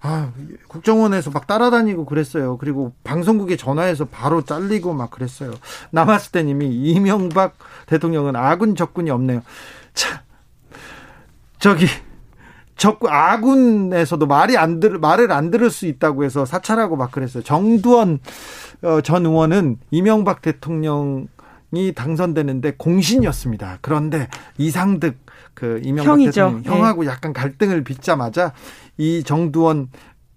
[0.00, 0.32] 아,
[0.66, 2.56] 국정원에서 막 따라다니고 그랬어요.
[2.58, 5.52] 그리고 방송국에 전화해서 바로 잘리고 막 그랬어요.
[5.90, 7.54] 남았을 땐 이미 이명박
[7.86, 9.42] 대통령은 아군 적군이 없네요.
[9.94, 10.18] 참,
[11.62, 11.86] 저기
[12.76, 17.44] 적 아군에서도 말이 안 들, 말을 안 들을 수 있다고 해서 사찰하고 막 그랬어요.
[17.44, 18.18] 정두원
[18.82, 23.78] 어, 전 의원은 이명박 대통령이 당선되는데 공신이었습니다.
[23.80, 24.26] 그런데
[24.58, 25.18] 이상득
[25.54, 26.30] 그 이명박 형이죠.
[26.32, 27.10] 대통령 형하고 네.
[27.10, 28.52] 약간 갈등을 빚자마자
[28.98, 29.88] 이 정두원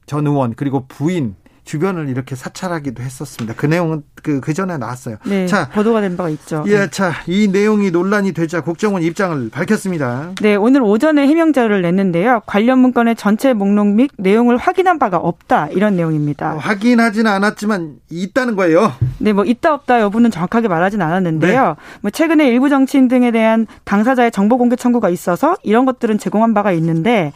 [0.05, 3.55] 전 의원 그리고 부인 주변을 이렇게 사찰하기도 했었습니다.
[3.57, 5.17] 그 내용은 그, 그 전에 나왔어요.
[5.25, 6.63] 네, 자, 보도가 된 바가 있죠.
[6.67, 6.89] 예, 네.
[6.89, 10.31] 자, 이 내용이 논란이 되자 국정원 입장을 밝혔습니다.
[10.41, 12.41] 네, 오늘 오전에 해명 자료를 냈는데요.
[12.45, 16.53] 관련 문건의 전체 목록 및 내용을 확인한 바가 없다 이런 내용입니다.
[16.53, 18.93] 어, 확인하지는 않았지만 있다는 거예요.
[19.17, 21.67] 네, 뭐 있다 없다 여부는 정확하게 말하진 않았는데요.
[21.67, 21.75] 네.
[22.01, 26.71] 뭐 최근에 일부 정치인 등에 대한 당사자의 정보 공개 청구가 있어서 이런 것들은 제공한 바가
[26.73, 27.33] 있는데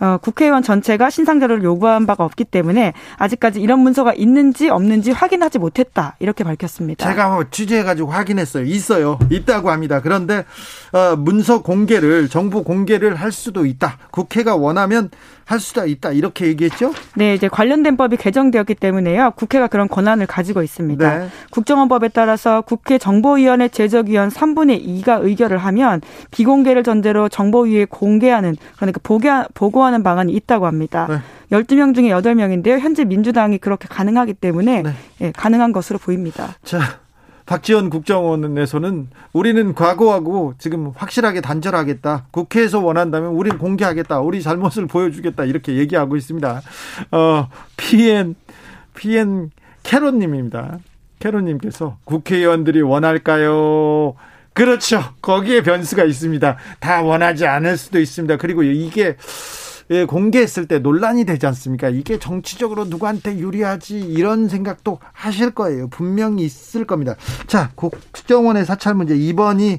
[0.00, 5.58] 어, 국회의원 전체가 신상 자료를 요구한 바가 없기 때문에 아직까지 이런 문서가 있는지 없는지 확인하지
[5.58, 7.08] 못했다 이렇게 밝혔습니다.
[7.08, 8.64] 제가 뭐 취재해가지고 확인했어요.
[8.64, 9.18] 있어요.
[9.30, 10.00] 있다고 합니다.
[10.00, 10.44] 그런데
[10.92, 13.98] 어, 문서 공개를 정보 공개를 할 수도 있다.
[14.10, 15.10] 국회가 원하면
[15.44, 16.92] 할 수도 있다 이렇게 얘기했죠?
[17.16, 19.32] 네, 이제 관련된 법이 개정되었기 때문에요.
[19.36, 21.18] 국회가 그런 권한을 가지고 있습니다.
[21.18, 21.28] 네.
[21.50, 26.00] 국정원법에 따라서 국회 정보위원회 제적위원 3분의 2가 의결을 하면
[26.30, 31.06] 비공개를 전제로 정보위에 공개하는 그러니까 보고하는 방안이 있다고 합니다.
[31.08, 31.18] 네.
[31.52, 32.78] 12명 중에 8명인데요.
[32.78, 34.92] 현재 민주당이 그렇게 가능하기 때문에 네.
[35.20, 36.56] 예, 가능한 것으로 보입니다.
[36.64, 36.80] 자,
[37.46, 42.26] 박지원 국정원에서는 우리는 과거하고 지금 확실하게 단절하겠다.
[42.30, 44.20] 국회에서 원한다면 우리는 공개하겠다.
[44.20, 45.44] 우리 잘못을 보여주겠다.
[45.44, 46.62] 이렇게 얘기하고 있습니다.
[47.10, 48.34] 어, PN,
[48.94, 49.50] PN
[49.82, 50.78] 캐롯님입니다.
[51.18, 54.14] 캐롯님께서 국회의원들이 원할까요?
[54.54, 55.02] 그렇죠.
[55.22, 56.56] 거기에 변수가 있습니다.
[56.80, 58.36] 다 원하지 않을 수도 있습니다.
[58.36, 59.16] 그리고 이게 예,
[60.08, 61.88] 공개했을 때 논란이 되지 않습니까?
[61.88, 65.88] 이게 정치적으로 누구한테 유리하지 이런 생각도 하실 거예요.
[65.88, 67.16] 분명히 있을 겁니다.
[67.46, 69.78] 자, 국정원의 사찰 문제 2번이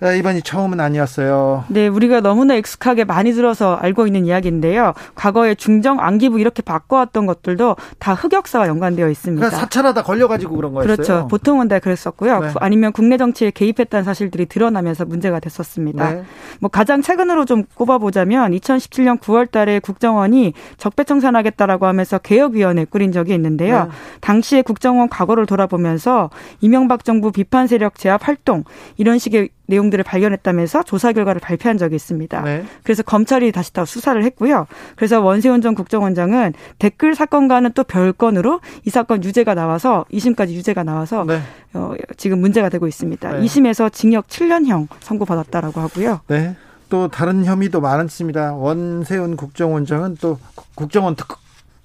[0.00, 1.64] 이번이 처음은 아니었어요.
[1.68, 4.92] 네, 우리가 너무나 익숙하게 많이 들어서 알고 있는 이야기인데요.
[5.14, 9.40] 과거에 중정, 안기부 이렇게 바꿔왔던 것들도 다 흑역사와 연관되어 있습니다.
[9.40, 10.96] 그러니까 사찰하다 걸려가지고 그런 거였어요.
[10.96, 11.28] 그렇죠.
[11.28, 12.40] 보통은 다 그랬었고요.
[12.40, 12.48] 네.
[12.56, 16.10] 아니면 국내 정치에 개입했다는 사실들이 드러나면서 문제가 됐었습니다.
[16.10, 16.22] 네.
[16.60, 23.84] 뭐 가장 최근으로 좀 꼽아보자면 2017년 9월달에 국정원이 적폐청산하겠다라고 하면서 개혁위원회 꾸린 적이 있는데요.
[23.84, 23.90] 네.
[24.20, 26.30] 당시에 국정원 과거를 돌아보면서
[26.60, 28.64] 이명박 정부 비판 세력 제압 활동
[28.96, 29.50] 이런 식의
[29.86, 32.42] 내용들을 발견했다면서 조사 결과를 발표한 적이 있습니다.
[32.42, 32.64] 네.
[32.82, 34.66] 그래서 검찰이 다시 다 수사를 했고요.
[34.96, 41.24] 그래서 원세훈 전 국정원장은 댓글 사건과는 또 별건으로 이 사건 유죄가 나와서 2심까지 유죄가 나와서
[41.24, 41.40] 네.
[41.74, 43.32] 어, 지금 문제가 되고 있습니다.
[43.32, 43.40] 네.
[43.40, 46.20] 2심에서 징역 7년형 선고받았다라고 하고요.
[46.28, 46.56] 네.
[46.88, 48.54] 또 다른 혐의도 많습니다.
[48.54, 50.38] 원세훈 국정원장은 또
[50.74, 51.26] 국정원 특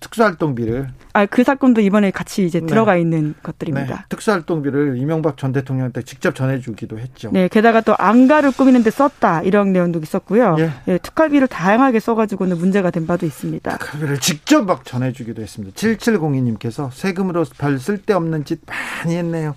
[0.01, 2.65] 특수활동비를 아 그 사건도 이번에 같이 이제 네.
[2.65, 3.95] 들어가 있는 것들입니다.
[3.95, 4.01] 네.
[4.09, 7.29] 특수활동비를 이명박 전 대통령한테 직접 전해주기도 했죠.
[7.31, 10.57] 네, 게다가 또 안가를 꾸미는데 썼다 이런 내용도 있었고요.
[10.59, 10.71] 예.
[10.89, 13.77] 예, 특활비를 다양하게 써가지고는 문제가 된 바도 있습니다.
[13.77, 15.75] 특활비를 직접 막 전해주기도 했습니다.
[15.75, 19.55] 7702님께서 세금으로 별 쓸데없는 짓 많이 했네요.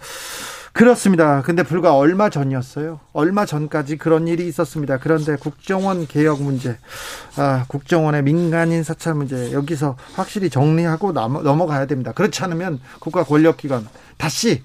[0.75, 1.41] 그렇습니다.
[1.43, 2.99] 근데 불과 얼마 전이었어요.
[3.13, 4.99] 얼마 전까지 그런 일이 있었습니다.
[4.99, 6.77] 그런데 국정원 개혁 문제,
[7.37, 12.11] 아, 국정원의 민간인 사찰 문제 여기서 확실히 정리하고 넘어가야 됩니다.
[12.13, 13.87] 그렇지 않으면 국가 권력기관
[14.19, 14.63] 다시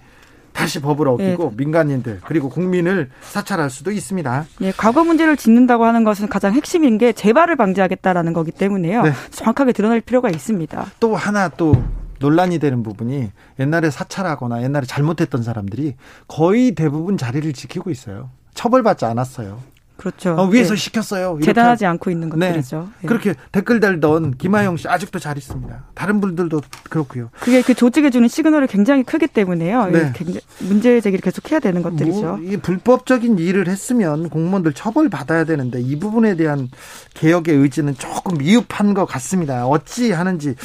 [0.52, 1.56] 다시 법을 어기고 네.
[1.58, 4.46] 민간인들 그리고 국민을 사찰할 수도 있습니다.
[4.60, 9.04] 네, 과거 문제를 짚는다고 하는 것은 가장 핵심인 게 재발을 방지하겠다라는 거기 때문에요.
[9.04, 9.14] 네.
[9.30, 10.88] 정확하게 드러날 필요가 있습니다.
[11.00, 11.76] 또 하나 또
[12.20, 15.96] 논란이 되는 부분이 옛날에 사찰하거나 옛날에 잘못했던 사람들이
[16.28, 18.30] 거의 대부분 자리를 지키고 있어요.
[18.54, 19.60] 처벌받지 않았어요.
[20.00, 20.34] 그렇죠.
[20.36, 20.80] 어, 위에서 네.
[20.80, 21.40] 시켰어요.
[21.44, 22.48] 재단하지 않고 있는 네.
[22.48, 22.90] 것들이죠.
[23.02, 23.08] 네.
[23.08, 25.84] 그렇게 댓글 달던 김하영 씨 아직도 잘 있습니다.
[25.94, 27.30] 다른 분들도 그렇고요.
[27.42, 29.88] 그게 그 조직에 주는 시그널이 굉장히 크기 때문에요.
[29.88, 30.14] 네.
[30.16, 32.22] 굉장히 문제 제기를 계속 해야 되는 것들이죠.
[32.22, 36.70] 뭐, 이 불법적인 일을 했으면 공무원들 처벌 받아야 되는데 이 부분에 대한
[37.16, 39.68] 개혁의 의지는 조금 미흡한 것 같습니다.
[39.68, 40.56] 어찌 하는지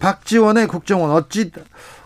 [0.00, 1.50] 박지원의 국정원 어찌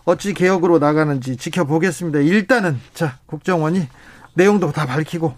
[0.04, 2.20] 어찌 개혁으로 나가는지 지켜보겠습니다.
[2.20, 3.88] 일단은 자 국정원이
[4.34, 5.34] 내용도 다 밝히고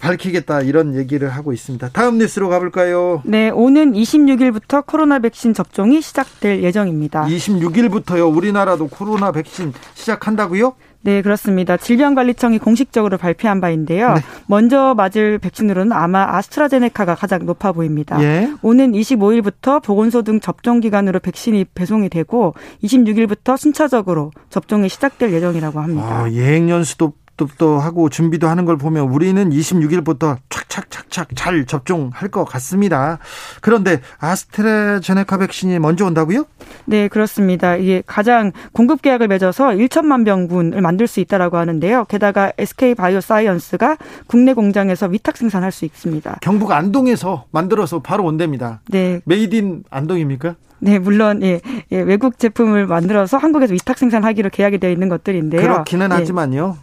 [0.00, 1.90] 밝히겠다 이런 얘기를 하고 있습니다.
[1.92, 3.22] 다음 뉴스로 가볼까요?
[3.24, 7.24] 네, 오는 26일부터 코로나 백신 접종이 시작될 예정입니다.
[7.26, 8.34] 26일부터요.
[8.34, 10.74] 우리나라도 코로나 백신 시작한다고요?
[11.00, 11.76] 네, 그렇습니다.
[11.76, 14.14] 질병관리청이 공식적으로 발표한 바인데요.
[14.14, 14.20] 네.
[14.46, 18.20] 먼저 맞을 백신으로는 아마 아스트라제네카가 가장 높아 보입니다.
[18.22, 18.52] 예.
[18.62, 26.22] 오는 25일부터 보건소 등 접종 기관으로 백신이 배송이 되고 26일부터 순차적으로 접종이 시작될 예정이라고 합니다.
[26.24, 27.12] 아, 예행 연습도
[27.58, 33.18] 또 하고 준비도 하는 걸 보면 우리는 26일부터 착착착착 잘 접종할 것 같습니다.
[33.60, 36.44] 그런데 아스트라제네카 백신이 먼저 온다고요?
[36.84, 37.76] 네, 그렇습니다.
[37.76, 42.04] 이게 가장 공급 계약을 맺어서 1천만 명분을 만들 수 있다라고 하는데요.
[42.06, 43.96] 게다가 SK 바이오사이언스가
[44.26, 46.38] 국내 공장에서 위탁 생산할 수 있습니다.
[46.40, 48.80] 경북 안동에서 만들어서 바로 온답니다.
[48.88, 49.20] 네.
[49.24, 50.56] Made in 안동입니까?
[50.80, 51.60] 네, 물론 예,
[51.92, 55.60] 예, 외국 제품을 만들어서 한국에서 위탁 생산하기로 계약이 되어 있는 것들인데요.
[55.60, 56.14] 그렇기는 네.
[56.14, 56.76] 하지만요.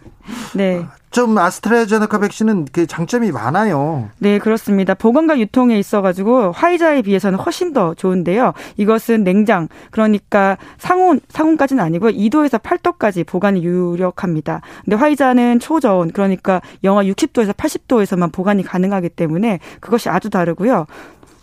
[0.54, 0.84] 네.
[1.10, 4.10] 좀 아스트라제네카 백신은 그 장점이 많아요.
[4.18, 4.92] 네, 그렇습니다.
[4.92, 8.52] 보관과 유통에 있어 가지고 화이자에 비해서는 훨씬 더 좋은데요.
[8.76, 14.60] 이것은 냉장, 그러니까 상온, 상온까지는 아니고 2도에서 8도까지 보관이 유력합니다.
[14.84, 20.86] 근데 화이자는 초저온, 그러니까 영하 60도에서 80도에서만 보관이 가능하기 때문에 그것이 아주 다르고요.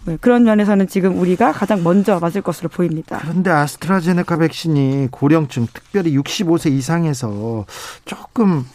[0.06, 3.20] 네, 그런 면에서는 지금 우리가 가장 먼저 맞을 것으로 보입니다.
[3.22, 7.66] 그런데 아스트라제네카 백신이 고령층, 특별히 65세 이상에서
[8.06, 8.66] 조금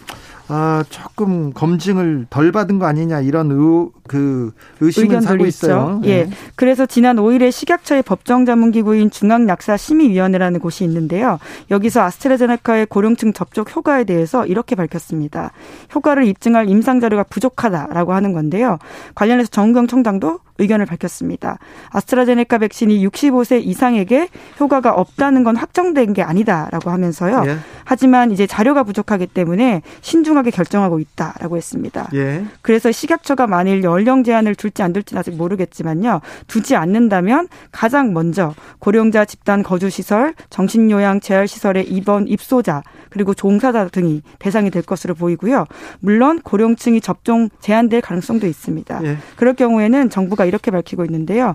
[0.48, 6.00] 아, 조금 검증을 덜 받은 거 아니냐 이런 의, 그 의심을 사고 있어요.
[6.02, 6.08] 네.
[6.08, 6.30] 예.
[6.56, 11.38] 그래서 지난 5일에 식약처의 법정 자문 기구인 중앙약사 심의위원회라는 곳이 있는데요.
[11.70, 15.52] 여기서 아스트라제네카의 고령층 접촉 효과에 대해서 이렇게 밝혔습니다.
[15.94, 18.78] 효과를 입증할 임상 자료가 부족하다라고 하는 건데요.
[19.14, 21.58] 관련해서 정경 청장도 의견을 밝혔습니다.
[21.90, 27.44] 아스트라제네카 백신이 65세 이상에게 효과가 없다는 건 확정된 게 아니다라고 하면서요.
[27.46, 27.58] 예.
[27.84, 32.08] 하지만 이제 자료가 부족하기 때문에 신중 하게 결정하고 있다라고 했습니다.
[32.14, 32.44] 예.
[32.62, 36.20] 그래서 식약처가 만일 연령 제한을 둘지 안 둘지는 아직 모르겠지만요.
[36.46, 43.88] 두지 않는다면 가장 먼저 고령자 집단 거주 시설, 정신요양 재활 시설의 입원 입소자 그리고 종사자
[43.88, 45.66] 등이 대상이 될 것으로 보이고요.
[46.00, 49.00] 물론 고령층이 접종 제한될 가능성도 있습니다.
[49.04, 49.18] 예.
[49.36, 51.54] 그럴 경우에는 정부가 이렇게 밝히고 있는데요.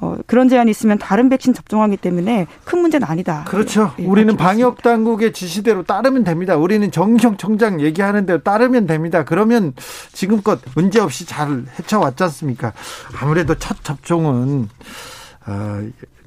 [0.00, 3.44] 어, 그런 제한이 있으면 다른 백신 접종하기 때문에 큰 문제는 아니다.
[3.46, 3.92] 그렇죠.
[3.98, 6.56] 예, 우리는 방역 당국의 지시대로 따르면 됩니다.
[6.56, 9.24] 우리는 정경 청장 얘기하는 대로 따르면 됩니다.
[9.24, 9.72] 그러면
[10.12, 12.72] 지금껏 문제 없이 잘 헤쳐왔지 않습니까?
[13.20, 14.68] 아무래도 첫 접종은
[15.46, 15.80] 어,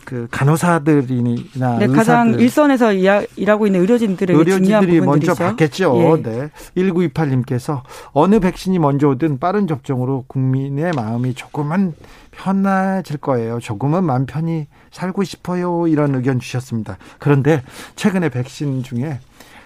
[0.08, 5.98] 그 간호사들이나 네, 가장 일선에서 일하고 있는 의료진들의 의료진들이 먼저 받겠죠.
[5.98, 6.22] 예.
[6.24, 6.50] 네.
[6.78, 7.82] 1928님께서
[8.14, 11.94] 어느 백신이 먼저 오든 빠른 접종으로 국민의 마음이 조금은
[12.38, 13.60] 편해질 거예요.
[13.60, 15.88] 조금은 마음 편히 살고 싶어요.
[15.88, 16.98] 이런 의견 주셨습니다.
[17.20, 17.64] 그런데
[17.96, 19.20] 최근에 백신 중에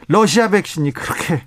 [0.08, 1.44] 러시아 백신이 그렇게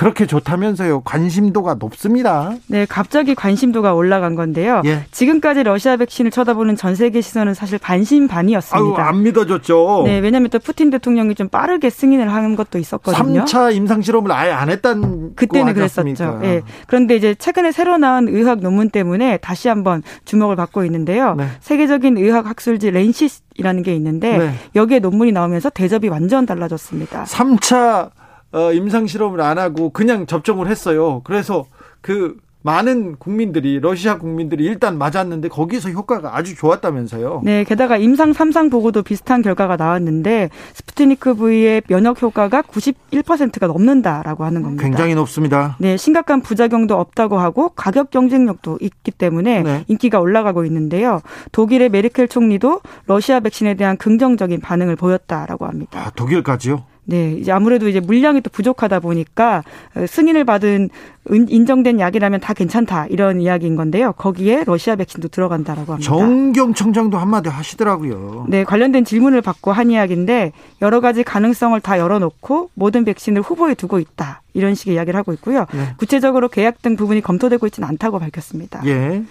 [0.00, 1.02] 그렇게 좋다면서요.
[1.02, 2.54] 관심도가 높습니다.
[2.68, 4.80] 네, 갑자기 관심도가 올라간 건데요.
[4.86, 5.04] 예.
[5.10, 9.02] 지금까지 러시아 백신을 쳐다보는 전 세계 시선은 사실 반신반이었습니다.
[9.02, 10.04] 아유, 안 믿어졌죠.
[10.06, 13.44] 네, 왜냐하면 또 푸틴 대통령이 좀 빠르게 승인을 하는 것도 있었거든요.
[13.44, 16.38] 3차 임상 실험을 아예 안 했다는 그때는 그랬었죠.
[16.40, 16.62] 네.
[16.86, 21.34] 그런데 이제 최근에 새로 나온 의학 논문 때문에 다시 한번 주목을 받고 있는데요.
[21.34, 21.46] 네.
[21.60, 24.54] 세계적인 의학 학술지 렌시스이라는 게 있는데 네.
[24.74, 27.24] 여기에 논문이 나오면서 대접이 완전 달라졌습니다.
[27.24, 28.12] 3차
[28.52, 31.20] 어, 임상 실험을 안 하고 그냥 접종을 했어요.
[31.24, 31.66] 그래서
[32.00, 37.40] 그 많은 국민들이 러시아 국민들이 일단 맞았는데 거기서 효과가 아주 좋았다면서요.
[37.42, 44.62] 네, 게다가 임상 3상 보고도 비슷한 결과가 나왔는데 스푸트니크 V의 면역 효과가 91%가 넘는다라고 하는
[44.62, 44.82] 겁니다.
[44.82, 45.76] 굉장히 높습니다.
[45.78, 49.84] 네, 심각한 부작용도 없다고 하고 가격 경쟁력도 있기 때문에 네.
[49.88, 51.20] 인기가 올라가고 있는데요.
[51.52, 55.98] 독일의 메르켈 총리도 러시아 백신에 대한 긍정적인 반응을 보였다라고 합니다.
[55.98, 56.89] 아, 독일까지요?
[57.04, 59.64] 네, 이제 아무래도 이제 물량이 또 부족하다 보니까
[59.96, 60.90] 어, 승인을 받은
[61.28, 64.12] 인정된 약이라면 다 괜찮다 이런 이야기인 건데요.
[64.12, 66.08] 거기에 러시아 백신도 들어간다라고 합니다.
[66.08, 68.46] 정경 청장도 한마디 하시더라고요.
[68.48, 73.98] 네, 관련된 질문을 받고 한 이야기인데 여러 가지 가능성을 다 열어놓고 모든 백신을 후보에 두고
[73.98, 75.66] 있다 이런 식의 이야기를 하고 있고요.
[75.72, 75.94] 네.
[75.98, 78.82] 구체적으로 계약 등 부분이 검토되고 있지는 않다고 밝혔습니다.
[78.86, 79.22] 예.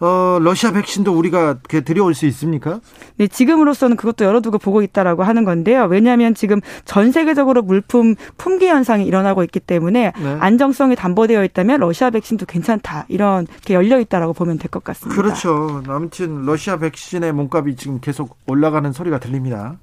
[0.00, 2.80] 어, 러시아 백신도 우리가 들여올 수 있습니까?
[3.16, 5.84] 네, 지금으로서는 그것도 열어두고 보고 있다라고 하는 건데요.
[5.84, 10.36] 왜냐하면 지금 전 세계적으로 물품 품귀 현상이 일어나고 있기 때문에 네.
[10.40, 15.20] 안정성이 담보되어 있다면 러시아 백신도 괜찮다 이렇게 열려 있다라고 보면 될 것 같습니다.
[15.20, 15.82] 그렇죠.
[15.86, 19.76] 아무튼 러시아 백신의 몸값이 지금 계속 올라가는 소리가 들립니다.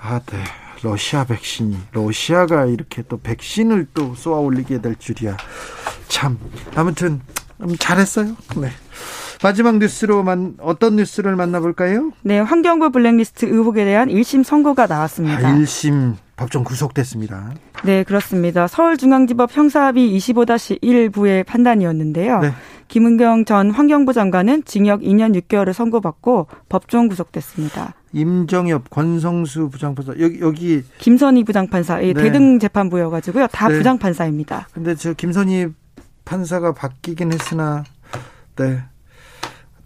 [0.00, 0.38] 아, 네.
[0.82, 5.36] 러시아 백신이 러시아가 이렇게 또 백신을 또 쏘아 올리게 될 줄이야.
[6.08, 6.38] 참.
[6.74, 7.20] 아무튼
[7.60, 8.36] 음, 잘했어요.
[8.56, 8.68] 네.
[9.42, 12.12] 마지막 뉴스로만 어떤 뉴스를 만나볼까요?
[12.22, 15.48] 네, 환경부 블랙리스트 의혹에 대한 1심 선고가 나왔습니다.
[15.48, 17.52] 아, 1심 법정 구속됐습니다.
[17.84, 18.66] 네, 그렇습니다.
[18.66, 22.40] 서울중앙지법 형사합의 25-1부의 판단이었는데요.
[22.40, 22.52] 네.
[22.88, 27.94] 김은경 전 환경부 장관은 징역 2년 6개월을 선고받고 법정 구속됐습니다.
[28.12, 32.12] 임정엽, 권성수 부장판사 여기 여기 김선희 부장판사 네.
[32.14, 33.78] 대등 재판부여가지고요 다 네.
[33.78, 34.68] 부장판사입니다.
[34.72, 35.68] 근데 저 김선희
[36.24, 37.84] 판사가 바뀌긴 했으나
[38.56, 38.82] 네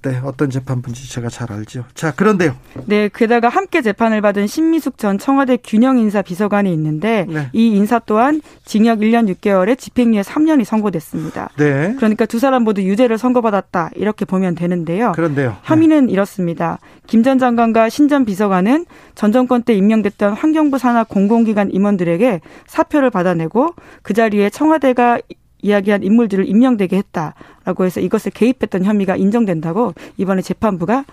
[0.00, 1.84] 네, 어떤 재판부인지 제가 잘 알죠.
[1.92, 2.54] 자, 그런데요.
[2.86, 7.48] 네, 게다가 함께 재판을 받은 신미숙 전 청와대 균형인사 비서관이 있는데 네.
[7.52, 11.50] 이 인사 또한 징역 1년 6개월에 집행유예 3년이 선고됐습니다.
[11.58, 11.94] 네.
[11.96, 15.10] 그러니까 두 사람 모두 유죄를 선고받았다 이렇게 보면 되는데요.
[15.16, 15.56] 그런데요.
[15.64, 16.12] 혐의는 네.
[16.12, 16.78] 이렇습니다.
[17.08, 23.10] 김 전 장관과 신 전 비서관은 전 정권 때 임명됐던 환경부 산하 공공기관 임원들에게 사표를
[23.10, 25.18] 받아내고 그 자리에 청와대가
[25.62, 31.04] 이야기한 인물들을 임명되게 했다라고 해서 이것을 개입했던 혐의가 인정된다고 이번에 재판부가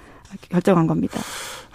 [0.49, 1.19] 결정한 겁니다.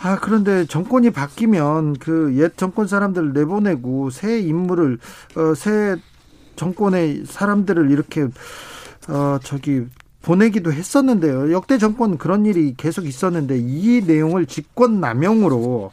[0.02, 4.98] 아, 그런데 정권이 바뀌면 그 옛 정권 사람들을 내보내고 새 인물을,
[5.36, 5.96] 어, 새
[6.56, 8.28] 정권의 사람들을 이렇게,
[9.08, 9.82] 어, 저기,
[10.22, 11.52] 보내기도 했었는데요.
[11.52, 15.92] 역대 정권 그런 일이 계속 있었는데 이 내용을 직권 남용으로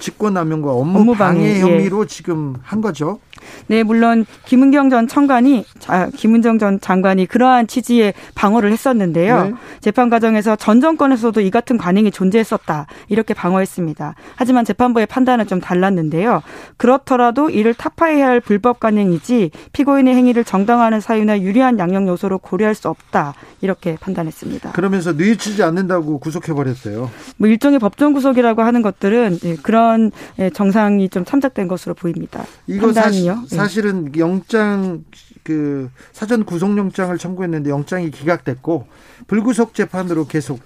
[0.00, 2.06] 직권남용과 업무, 업무 방해, 방해 혐의로 예.
[2.06, 3.20] 지금 한 거죠.
[3.66, 9.44] 네, 물론 김은경 전 청관이 아, 김은정 전 장관이 그러한 취지의 방어를 했었는데요.
[9.44, 9.52] 네.
[9.80, 14.14] 재판 과정에서 전 정권에서도 이 같은 관행이 존재했었다 이렇게 방어했습니다.
[14.36, 16.42] 하지만 재판부의 판단은 좀 달랐는데요.
[16.76, 22.88] 그렇더라도 이를 타파해야 할 불법 관행이지 피고인의 행위를 정당화하는 사유나 유리한 양형 요소로 고려할 수
[22.88, 24.72] 없다 이렇게 판단했습니다.
[24.72, 27.10] 그러면서 뉘우치지 않는다고 구속해 버렸어요.
[27.36, 32.44] 뭐 일종의 법정 구속이라고 하는 것들은 네, 그런 예, 정상이 좀 참작된 것으로 보입니다.
[32.66, 33.37] 이거 판단이요?
[33.50, 33.56] 예.
[33.56, 35.04] 사실은 영장
[35.42, 38.86] 그 사전 구속영장을 청구했는데 영장이 기각됐고
[39.26, 40.60] 불구속 재판으로 계속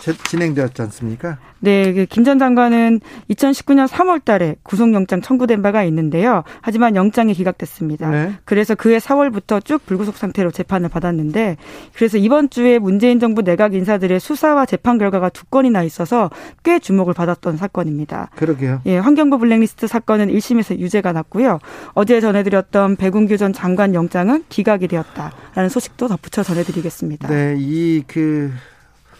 [0.00, 1.38] 진행되었지 않습니까?
[1.60, 6.44] 네, 그 김전 장관은 2019년 3월 달에 구속영장 청구된 바가 있는데요.
[6.60, 8.10] 하지만 영장이 기각됐습니다.
[8.10, 8.32] 네.
[8.44, 11.56] 그래서 그해 4월부터 쭉 불구속 상태로 재판을 받았는데
[11.94, 16.30] 그래서 이번 주에 문재인 정부 내각 인사들의 수사와 재판 결과가 두 건이나 있어서
[16.62, 18.30] 꽤 주목을 받았던 사건입니다.
[18.36, 18.82] 그러게요.
[18.86, 21.58] 예, 환경부 블랙리스트 사건은 1심에서 유죄가 났고요.
[21.94, 27.28] 어제 전해드렸던 백운규 전 장관 영장은 기각이 되었다라는 소식도 덧붙여 전해드리겠습니다.
[27.28, 28.52] 네, 이그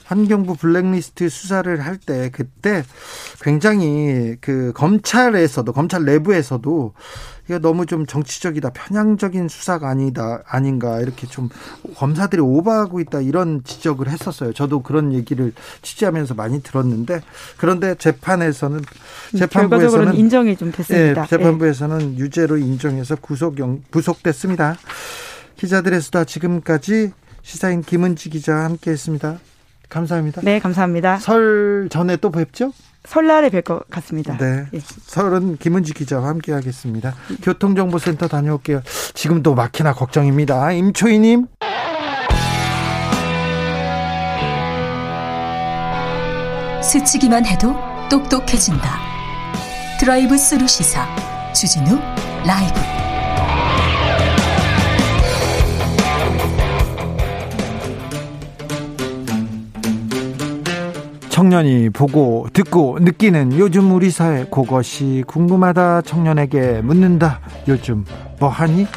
[0.08, 2.84] 환경부 블랙리스트 수사를 할 때 그때
[3.42, 6.94] 굉장히 그 검찰에서도 검찰 내부에서도
[7.44, 11.48] 이게 너무 좀 정치적이다 편향적인 수사가 아니다 아닌가 이렇게 좀
[11.96, 14.52] 검사들이 오버하고 있다 이런 지적을 했었어요.
[14.52, 15.52] 저도 그런 얘기를
[15.82, 17.20] 취재하면서 많이 들었는데
[17.56, 18.80] 그런데 재판에서는
[19.36, 21.22] 재판부에서는 인정이 좀 됐습니다.
[21.22, 22.18] 예, 재판부에서는 예.
[22.18, 24.76] 유죄로 인정해서 구속영 구속됐습니다.
[25.56, 29.40] 기자들의 수다 지금까지 시사인 김은지 기자 함께했습니다.
[29.88, 30.42] 감사합니다.
[30.42, 31.18] 네, 감사합니다.
[31.18, 32.72] 설 전에 또 뵙죠?
[33.04, 34.36] 설날에 뵐 것 같습니다.
[34.36, 34.66] 네.
[34.74, 34.80] 예.
[34.80, 37.14] 설은 김은지 기자와 함께 하겠습니다.
[37.42, 38.82] 교통정보센터 다녀올게요.
[39.14, 40.72] 지금도 막히나 걱정입니다.
[40.72, 41.46] 임초희님.
[46.82, 47.74] 스치기만 해도
[48.10, 48.98] 똑똑해진다.
[50.00, 51.06] 드라이브 스루 시사
[51.52, 51.98] 주진우
[52.46, 52.97] 라이브.
[61.38, 68.04] 청년이 보고 듣고 느끼는 요즘 우리 사회 그것이 궁금하다 청년에게 묻는다 요즘
[68.40, 68.88] 뭐 하니?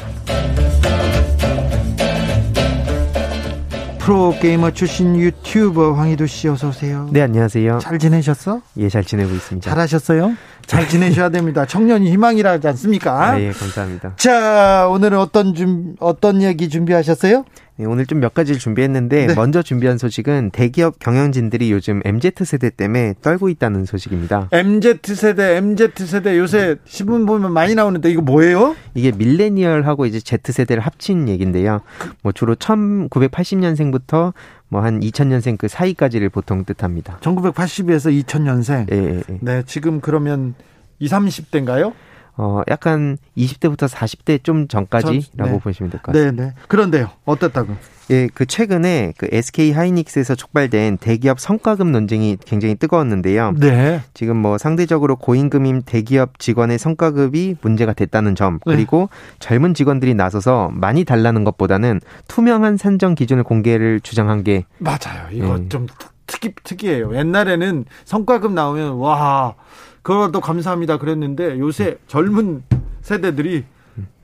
[4.00, 7.08] 프로게이머 출신 유튜버 황희도 씨 어서 오세요.
[7.12, 7.78] 네, 안녕하세요.
[7.78, 8.60] 잘 지내셨어?
[8.78, 9.70] 예, 잘 지내고 있습니다.
[9.70, 10.32] 잘하셨어요?
[10.66, 11.64] 잘 지내셔야 됩니다.
[11.64, 13.30] 청년이 희망이라지 않습니까?
[13.30, 14.14] 아, 예, 감사합니다.
[14.16, 17.44] 자, 오늘은 어떤 준 어떤 얘기 준비하셨어요?
[17.82, 19.34] 네, 오늘 좀 몇 가지를 준비했는데 네.
[19.34, 24.48] 먼저 준비한 소식은 대기업 경영진들이 요즘 MZ 세대 때문에 떨고 있다는 소식입니다.
[24.52, 28.76] MZ 세대, MZ 세대 요새 신문 보면 많이 나오는데 이거 뭐예요?
[28.94, 31.80] 이게 밀레니얼하고 이제 Z 세대를 합친 얘긴데요.
[32.22, 34.32] 뭐 주로 1980년생부터
[34.68, 37.18] 뭐한 2000년생 그 사이까지를 보통 뜻합니다.
[37.22, 38.92] 1980에서 2000년생.
[38.92, 39.38] 예, 예, 예.
[39.40, 40.54] 네, 지금 그러면
[41.00, 41.92] 20, 30대인가요?
[42.36, 45.58] 어, 약간 20대부터 40대 좀 전까지라고 네.
[45.58, 46.42] 보시면 될 것 같습니다.
[46.42, 46.54] 네, 네.
[46.68, 47.10] 그런데요.
[47.24, 47.74] 어땠다고?
[48.10, 53.52] 예, 그 최근에 그 SK 하이닉스에서 촉발된 대기업 성과급 논쟁이 굉장히 뜨거웠는데요.
[53.58, 54.00] 네.
[54.12, 58.74] 지금 뭐 상대적으로 고임금인 대기업 직원의 성과급이 문제가 됐다는 점, 네.
[58.74, 59.36] 그리고 네.
[59.38, 65.28] 젊은 직원들이 나서서 많이 달라는 것보다는 투명한 산정 기준을 공개를 주장한 게 맞아요.
[65.30, 65.68] 이거 예.
[65.68, 65.86] 좀
[66.26, 67.14] 특이 특이해요.
[67.16, 69.54] 옛날에는 성과급 나오면 와
[70.02, 72.62] 그거라도 감사합니다 그랬는데 요새 젊은
[73.02, 73.64] 세대들이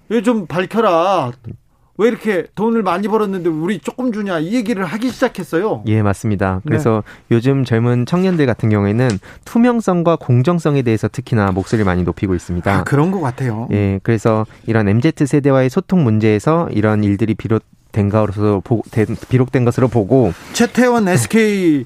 [0.08, 1.32] 왜좀 밝혀라.
[2.00, 5.82] 왜 이렇게 돈을 많이 벌었는데 우리 조금 주냐 이 얘기를 하기 시작했어요.
[5.86, 6.60] 예, 맞습니다.
[6.64, 7.36] 그래서 네.
[7.36, 9.08] 요즘 젊은 청년들 같은 경우에는
[9.44, 12.72] 투명성과 공정성에 대해서 특히나 목소리를 많이 높이고 있습니다.
[12.72, 13.66] 아, 그런 것 같아요.
[13.72, 18.62] 예, 그래서 이런 MZ 세대와의 소통 문제에서 이런 일들이 비롯 된 것으로
[19.28, 21.84] 비록된 것으로 보고 최태원 SK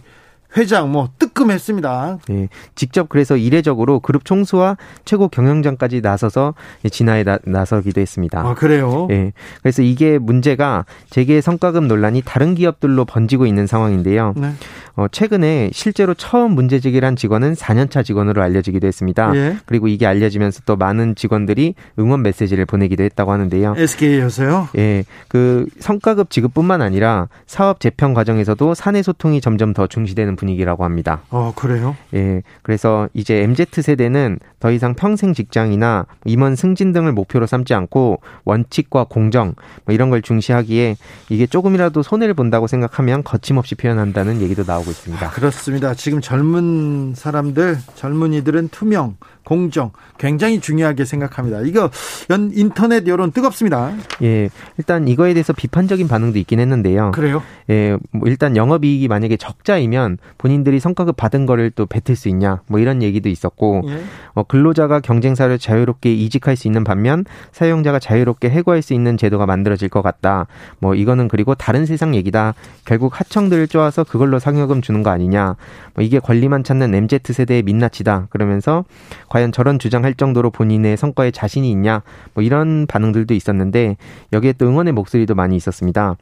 [0.56, 2.18] 회장 뭐 뜨끔했습니다.
[2.28, 6.54] 네, 직접 그래서 이례적으로 그룹 총수와 최고 경영장까지 나서서
[6.90, 8.40] 진화에 나, 나서기도 했습니다.
[8.40, 9.06] 아 그래요?
[9.08, 9.32] 네,
[9.62, 14.34] 그래서 이게 문제가 재계 성과급 논란이 다른 기업들로 번지고 있는 상황인데요.
[14.36, 14.52] 네.
[14.94, 19.32] 어, 최근에 실제로 처음 문제 제기를 한 직원은 4년차 직원으로 알려지기도 했습니다.
[19.34, 19.56] 예.
[19.64, 23.74] 그리고 이게 알려지면서 또 많은 직원들이 응원 메시지를 보내기도 했다고 하는데요.
[23.76, 24.68] SK에서요?
[24.76, 31.22] 예, 그 성과급 지급뿐만 아니라 사업 재편 과정에서도 사내 소통이 점점 더 중시되는 분위기라고 합니다.
[31.30, 31.96] 어, 그래요?
[32.14, 32.42] 예.
[32.62, 39.06] 그래서 이제 MZ 세대는 더 이상 평생 직장이나 임원 승진 등을 목표로 삼지 않고 원칙과
[39.08, 40.96] 공정 뭐 이런 걸 중시하기에
[41.30, 45.26] 이게 조금이라도 손해를 본다고 생각하면 거침없이 표현한다는 얘기도 나오고 있습니다.
[45.26, 45.94] 아, 그렇습니다.
[45.94, 51.60] 지금 젊은 사람들, 젊은이들은 투명, 공정 굉장히 중요하게 생각합니다.
[51.62, 51.90] 이거
[52.30, 53.92] 연 인터넷 여론 뜨겁습니다.
[54.22, 57.10] 예, 일단 이거에 대해서 비판적인 반응도 있긴 했는데요.
[57.12, 57.42] 그래요?
[57.70, 62.80] 예, 뭐 일단 영업이익이 만약에 적자이면 본인들이 성과급 받은 거를 또 뱉을 수 있냐, 뭐
[62.80, 64.02] 이런 얘기도 있었고, 예.
[64.34, 69.88] 어, 근로자가 경쟁사를 자유롭게 이직할 수 있는 반면 사용자가 자유롭게 해고할 수 있는 제도가 만들어질
[69.88, 70.46] 것 같다.
[70.78, 72.54] 뭐 이거는 그리고 다른 세상 얘기다.
[72.84, 75.56] 결국 하청들을 쪼아서 그걸로 상여금 주는 거 아니냐.
[75.94, 78.28] 뭐 이게 권리만 찾는 MZ 세대의 민낯이다.
[78.30, 78.84] 그러면서
[79.32, 82.02] 과연 저런 주장할 정도로 본인의 성과에 자신이 있냐
[82.34, 83.96] 뭐 이런 반응들도 있었는데
[84.34, 86.16] 여기에 또 응원의 목소리도 많이 있었습니다.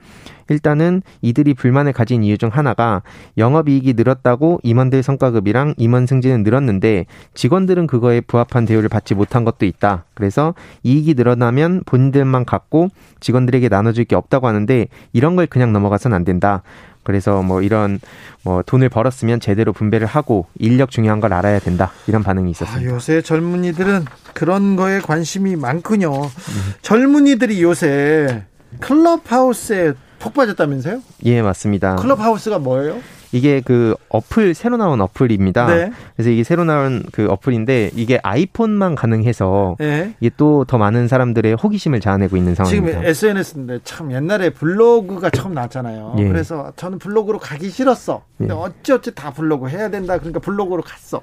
[0.48, 3.02] 일단은 이들이 불만을 가진 이유 중 하나가
[3.36, 10.04] 영업이익이 늘었다고 임원들 성과급이랑 임원 승진은 늘었는데 직원들은 그거에 부합한 대우를 받지 못한 것도 있다.
[10.14, 10.54] 그래서
[10.84, 16.62] 이익이 늘어나면 본인들만 갖고 직원들에게 나눠줄 게 없다고 하는데 이런 걸 그냥 넘어가선 안 된다.
[17.10, 17.98] 그래서 뭐 이런
[18.44, 22.88] 뭐 돈을 벌었으면 제대로 분배를 하고 인력 중요한 걸 알아야 된다 이런 반응이 있었습니다.
[22.88, 26.22] 아, 요새 젊은이들은 그런 거에 관심이 많군요.
[26.22, 26.74] 음.
[26.82, 28.44] 젊은이들이 요새
[28.78, 31.02] 클럽하우스에 폭 빠졌다면서요?
[31.24, 31.96] 예, 맞습니다.
[31.96, 32.98] 클럽하우스가 뭐예요?
[33.32, 35.66] 이게 그 어플 새로 나온 어플입니다.
[35.66, 35.92] 네.
[36.16, 40.14] 그래서 이게 새로 나온 그 어플인데 이게 아이폰만 가능해서 네.
[40.20, 42.98] 이게 또 더 많은 사람들의 호기심을 자아내고 있는 상황입니다.
[42.98, 46.14] 지금 SNS인데 참 옛날에 블로그가 처음 나왔잖아요.
[46.18, 46.28] 예.
[46.28, 48.22] 그래서 저는 블로그로 가기 싫었어.
[48.38, 48.58] 근데 예.
[48.58, 50.16] 어찌어찌 다 블로그 해야 된다.
[50.18, 51.22] 그러니까 블로그로 갔어.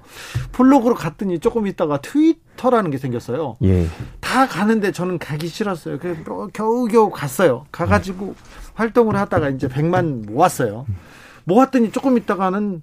[0.51, 3.57] 블로그로 갔더니 조금 있다가 트위터라는 게 생겼어요.
[3.63, 3.87] 예.
[4.19, 5.97] 다 가는데 저는 가기 싫었어요.
[5.99, 7.65] 그래서 뭐 겨우겨우 갔어요.
[7.71, 8.35] 가가지고
[8.73, 10.85] 활동을 하다가 이제 100만 모았어요.
[11.47, 12.81] 모았더니 조금 있다가는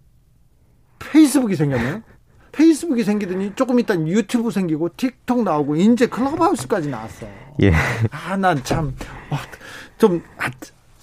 [0.98, 2.02] 페이스북이 생겼네요.
[2.50, 7.26] 페이스북이 생기더니 조금 있다 유튜브 생기고 틱톡 나오고 이제 클럽하우스까지 나왔어.
[7.62, 7.72] 예.
[8.10, 8.94] 아, 난 참,
[9.30, 9.36] 어,
[9.98, 10.48] 좀, 아,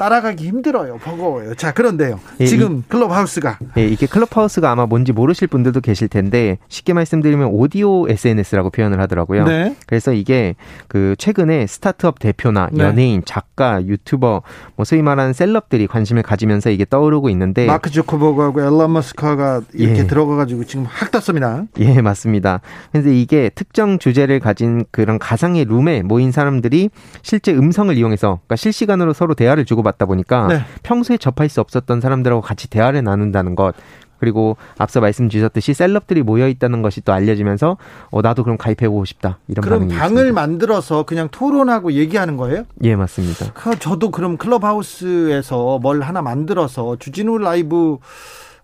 [0.02, 0.98] 따라가기 힘들어요.
[0.98, 1.54] 버거워요.
[1.54, 2.20] 자, 그런데요.
[2.40, 3.60] 예, 지금 이, 클럽하우스가.
[3.78, 9.46] 예, 이게 클럽하우스가 아마 뭔지 모르실 분들도 계실 텐데 쉽게 말씀드리면 오디오 SNS라고 표현을 하더라고요.
[9.46, 9.76] 네.
[9.86, 10.56] 그래서 이게
[10.88, 12.84] 그 최근에 스타트업 대표나 네.
[12.84, 14.42] 연예인, 작가, 유튜버
[14.76, 20.08] 뭐 소위 말하는 셀럽들이 관심을 가지면서 이게 떠오르고 있는데 마크 주커버그하고 앨런 머스크가 이렇게 예.
[20.08, 21.66] 들어가 가지고 지금 확 떴습니다.
[21.78, 22.62] 예, 맞습니다.
[22.92, 26.90] 그런데 이게 특정 주제를 가진 그런 가상의 룸에 모인 사람들이
[27.22, 30.62] 실제 음성을 이용해서 그러니까 실시간으로 서로 대화를 주고 받다 보니까 네.
[30.84, 33.74] 평소에 접할 수 없었던 사람들하고 같이 대화를 나눈다는 것
[34.20, 37.78] 그리고 앞서 말씀 주셨듯이 셀럽들이 모여 있다는 것이 또 알려지면서
[38.12, 40.34] 어 나도 그럼 가입해 보고 싶다 이런 그럼 방을 있습니다.
[40.34, 42.66] 만들어서 그냥 토론하고 얘기하는 거예요?
[42.84, 43.52] 예 맞습니다.
[43.54, 48.00] 그 저도 그럼 클럽하우스에서 뭘 하나 만들어서 주진우 라이브 어,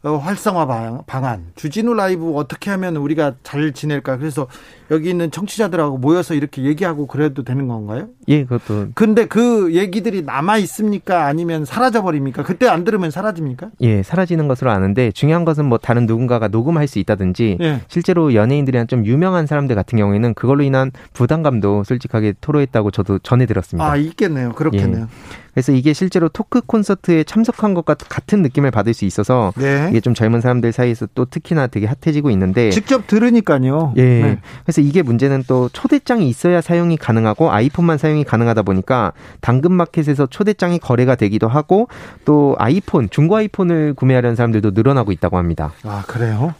[0.03, 4.17] 활성화 방안, 주진우 라이브 어떻게 하면 우리가 잘 지낼까?
[4.17, 4.47] 그래서
[4.89, 8.07] 여기 있는 청취자들하고 모여서 이렇게 얘기하고 그래도 되는 건가요?
[8.27, 8.89] 예, 그것도.
[8.93, 11.25] 근데 그 얘기들이 남아 있습니까?
[11.25, 12.43] 아니면 사라져 버립니까?
[12.43, 13.71] 그때 안 들으면 사라집니까?
[13.81, 17.81] 예, 사라지는 것으로 아는데 중요한 것은 뭐 다른 누군가가 녹음할 수 있다든지 예.
[17.87, 23.91] 실제로 연예인들이나 좀 유명한 사람들 같은 경우에는 그걸로 인한 부담감도 솔직하게 토로했다고 저도 전해 들었습니다.
[23.91, 24.53] 아, 있겠네요.
[24.53, 25.03] 그렇겠네요.
[25.03, 25.46] 예.
[25.57, 29.87] 그래서 이게 실제로 토크 콘서트에 참석한 것과 같은 느낌을 받을 수 있어서 네.
[29.89, 33.95] 이게 좀 젊은 사람들 사이에서 또 특히나 되게 핫해지고 있는데 직접 들으니까요.
[33.97, 34.03] 예.
[34.03, 34.39] 네.
[34.63, 41.15] 그래서 이게 문제는 또 초대장이 있어야 사용이 가능하고 아이폰만 사용이 가능하다 보니까 당근마켓에서 초대장이 거래가
[41.15, 41.87] 되기도 하고
[42.23, 45.73] 또 아이폰 중고 아이폰을 구매하려는 사람들도 늘어나고 있다고 합니다.
[45.81, 46.53] 아 그래요?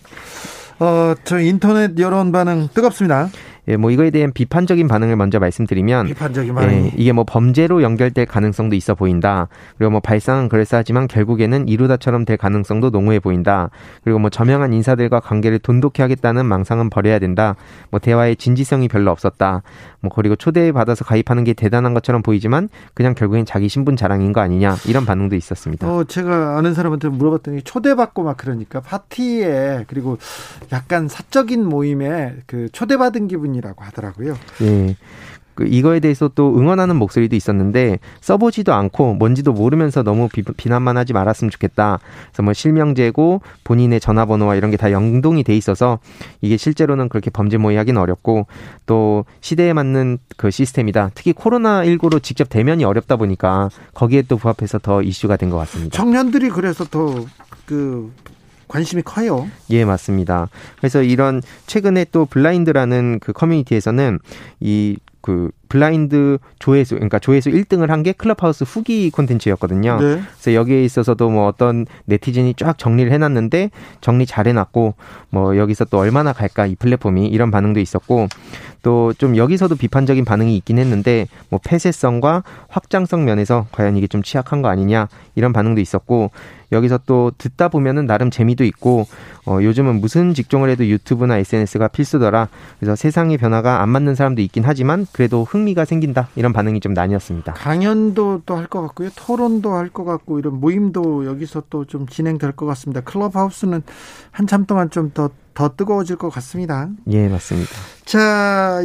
[0.80, 3.30] 어, 저 인터넷 여론 반응 뜨겁습니다.
[3.68, 8.26] 예, 뭐 이거에 대한 비판적인 반응을 먼저 말씀드리면 비판적인 반응 예, 이게 뭐 범죄로 연결될
[8.26, 9.50] 가능성도 있어 보인다.
[9.78, 13.70] 그리고 뭐 발상은 그럴싸하지만 결국에는 이루다처럼 될 가능성도 농후해 보인다.
[14.04, 17.56] 그리고 뭐 저명한 인사들과 관계를 돈독히 하겠다는 망상은 버려야 된다.
[17.92, 19.64] 뭐 대화의 진지성이 별로 없었다.
[20.00, 24.42] 뭐 그리고 초대 받아서 가입하는 게 대단한 것처럼 보이지만 그냥 결국엔 자기 신분 자랑인 거
[24.42, 25.92] 아니냐 이런 반응도 있었습니다.
[25.92, 30.18] 어, 제가 아는 사람한테 물어봤더니 초대받고 막 그러니까 파티에 그리고
[30.72, 34.36] 약간 사적인 모임에 그 초대받은 기분이 라고 하더라고요.
[34.62, 34.96] 예.
[35.56, 41.14] 그 이거에 대해서 또 응원하는 목소리도 있었는데 써보지도 않고 뭔지도 모르면서 너무 비, 난만 하지
[41.14, 41.98] 말았으면 좋겠다.
[42.28, 45.98] 그래서 뭐 실명제고 본인의 전화번호와 이런 게 다 연동이 돼 있어서
[46.42, 48.46] 이게 실제로는 그렇게 범죄 모의하기는 어렵고
[48.86, 51.10] 또 시대에 맞는 그 시스템이다.
[51.16, 55.98] 특히 코로나 19로 직접 대면이 어렵다 보니까 거기에 또 부합해서 더 이슈가 된 것 같습니다.
[55.98, 58.12] 청년들이 그래서 더그
[58.68, 59.50] 관심이 커요.
[59.70, 60.50] 예, 맞습니다.
[60.78, 64.20] 그래서 이런 최근에 또 블라인드라는 그 커뮤니티에서는
[64.60, 64.98] 이
[65.28, 69.98] 그 블라인드 조회수 그러니까 조회수 1등을 한 게 클럽하우스 후기 콘텐츠였거든요.
[70.00, 70.22] 네.
[70.22, 74.94] 그래서 여기에 있어서도 뭐 어떤 네티즌이 쫙 정리를 해놨는데 정리 잘 해놨고
[75.32, 78.28] 뭐 여기서 또 얼마나 갈까 이 플랫폼이 이런 반응도 있었고
[78.84, 84.62] 또 좀 여기서도 비판적인 반응이 있긴 했는데 뭐 폐쇄성과 확장성 면에서 과연 이게 좀 취약한
[84.62, 86.32] 거 아니냐 이런 반응도 있었고
[86.72, 89.08] 여기서 또 듣다 보면은 나름 재미도 있고
[89.48, 92.50] 어, 요즘은 무슨 직종을 해도 유튜브나 SNS가 필수더라.
[92.80, 96.28] 그래서 세상의 변화가 안 맞는 사람도 있긴 하지만 그래도 흥미가 생긴다.
[96.36, 97.54] 이런 반응이 좀 나뉘었습니다.
[97.54, 99.10] 강연도 또 할 것 같고요.
[99.16, 103.00] 토론도 할 것 같고 이런 모임도 여기서 또 좀 진행될 것 같습니다.
[103.02, 103.82] 클럽하우스는
[104.32, 106.90] 한참 동안 좀더더 뜨거워질 것 같습니다.
[107.10, 107.72] 예, 맞습니다.
[108.04, 108.82] 자,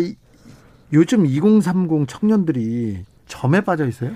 [0.92, 4.12] 요즘 2030 청년들이 점에 빠져 있어요?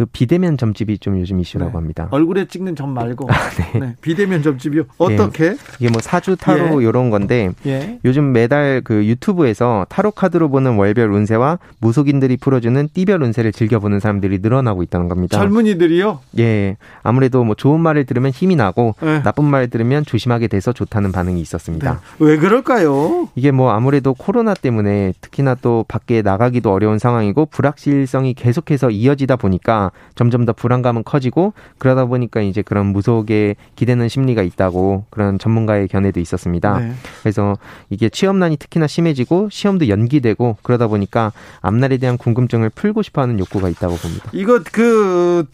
[0.00, 1.76] 그 비대면 점집이 좀 요즘 이슈라고 네.
[1.76, 2.08] 합니다.
[2.10, 3.78] 얼굴에 찍는 점 말고 아, 네.
[3.78, 3.96] 네.
[4.00, 4.84] 비대면 점집이요.
[4.96, 5.44] 어떻게?
[5.44, 5.56] 예.
[5.78, 6.88] 이게 뭐 사주 타로 예.
[6.88, 7.98] 이런 건데 예.
[8.06, 14.38] 요즘 매달 그 유튜브에서 타로 카드로 보는 월별 운세와 무속인들이 풀어주는 띠별 운세를 즐겨보는 사람들이
[14.38, 15.36] 늘어나고 있다는 겁니다.
[15.36, 16.20] 젊은이들이요?
[16.38, 16.78] 예.
[17.02, 19.22] 아무래도 뭐 좋은 말을 들으면 힘이 나고 네.
[19.22, 22.00] 나쁜 말을 들으면 조심하게 돼서 좋다는 반응이 있었습니다.
[22.18, 22.24] 네.
[22.24, 23.28] 왜 그럴까요?
[23.34, 29.89] 이게 뭐 아무래도 코로나 때문에 특히나 또 밖에 나가기도 어려운 상황이고 불확실성이 계속해서 이어지다 보니까
[30.14, 36.20] 점점 더 불안감은 커지고 그러다 보니까 이제 그런 무속에 기대는 심리가 있다고 그런 전문가의 견해도
[36.20, 36.78] 있었습니다.
[36.78, 36.92] 네.
[37.22, 37.56] 그래서
[37.88, 43.96] 이게 취업난이 특히나 심해지고 시험도 연기되고 그러다 보니까 앞날에 대한 궁금증을 풀고 싶어하는 욕구가 있다고
[43.96, 44.30] 봅니다.
[44.32, 45.46] 이거 그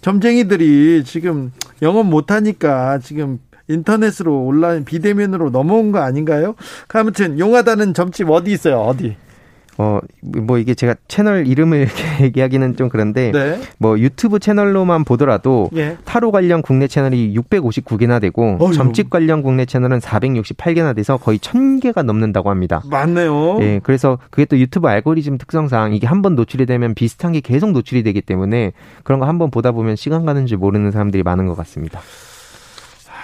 [0.00, 1.52] 점쟁이들이 지금
[1.82, 3.38] 영업 못하니까 지금
[3.68, 6.54] 인터넷으로 온라인 비대면으로 넘어온 거 아닌가요?
[6.88, 8.80] 아무튼 용하다는 점집 어디 있어요?
[8.80, 9.16] 어디?
[9.80, 13.60] 어, 뭐 이게 제가 채널 이름을 이렇게 얘기하기는 좀 그런데 네.
[13.78, 15.96] 뭐 유튜브 채널로만 보더라도 예.
[16.04, 18.72] 타로 관련 국내 채널이 659개나 되고 어휴.
[18.72, 22.82] 점집 관련 국내 채널은 468개나 돼서 거의 1000개가 넘는다고 합니다.
[22.90, 23.58] 맞네요.
[23.60, 23.80] 예.
[23.82, 28.02] 그래서 그게 또 유튜브 알고리즘 특성상 이게 한 번 노출이 되면 비슷한 게 계속 노출이
[28.02, 28.72] 되기 때문에
[29.04, 32.00] 그런 거 한 번 보다 보면 시간 가는 줄 모르는 사람들이 많은 것 같습니다.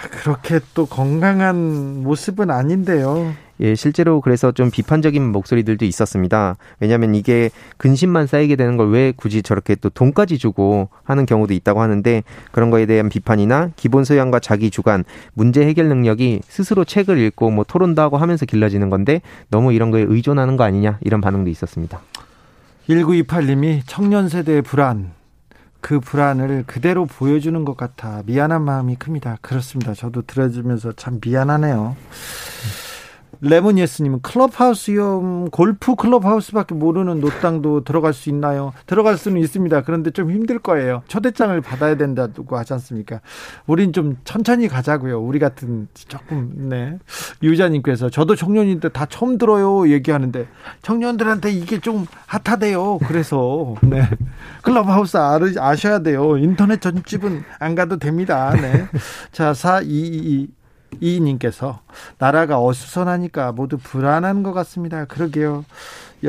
[0.09, 3.33] 그렇게 또 건강한 모습은 아닌데요.
[3.61, 6.57] 예, 실제로 그래서 좀 비판적인 목소리들도 있었습니다.
[6.79, 11.81] 왜냐하면 이게 근심만 쌓이게 되는 걸 왜 굳이 저렇게 또 돈까지 주고 하는 경우도 있다고
[11.81, 15.03] 하는데 그런 거에 대한 비판이나 기본 소양과 자기 주관,
[15.33, 20.01] 문제 해결 능력이 스스로 책을 읽고 뭐 토론도 하고 하면서 길러지는 건데 너무 이런 거에
[20.01, 21.99] 의존하는 거 아니냐 이런 반응도 있었습니다.
[22.87, 25.14] 1928님이 청년 세대의 불안
[25.85, 29.37] 그 불안을 그대로 보여주는 것 같아 미안한 마음이 큽니다.
[29.41, 29.93] 그렇습니다.
[29.93, 31.95] 저도 들어주면서 참 미안하네요.
[33.41, 38.73] 레몬 예스님은 클럽하우스용 골프 클럽하우스밖에 모르는 노땅도 들어갈 수 있나요?
[38.85, 39.83] 들어갈 수는 있습니다.
[39.83, 41.03] 그런데 좀 힘들 거예요.
[41.07, 43.21] 초대장을 받아야 된다고 하지 않습니까?
[43.67, 45.21] 우린 좀 천천히 가자고요.
[45.21, 46.97] 우리 같은 조금 네
[47.43, 50.47] 유자님께서 저도 청년인데 다 처음 들어요 얘기하는데
[50.81, 52.99] 청년들한테 이게 좀 핫하대요.
[53.07, 54.03] 그래서 네
[54.61, 56.37] 클럽하우스 아셔야 돼요.
[56.37, 58.51] 인터넷 전집은 안 가도 됩니다.
[58.53, 58.87] 네.
[59.31, 60.47] 자, 422
[60.99, 61.79] 이님께서
[62.17, 65.05] 나라가 어수선하니까 모두 불안한 것 같습니다.
[65.05, 65.65] 그러게요.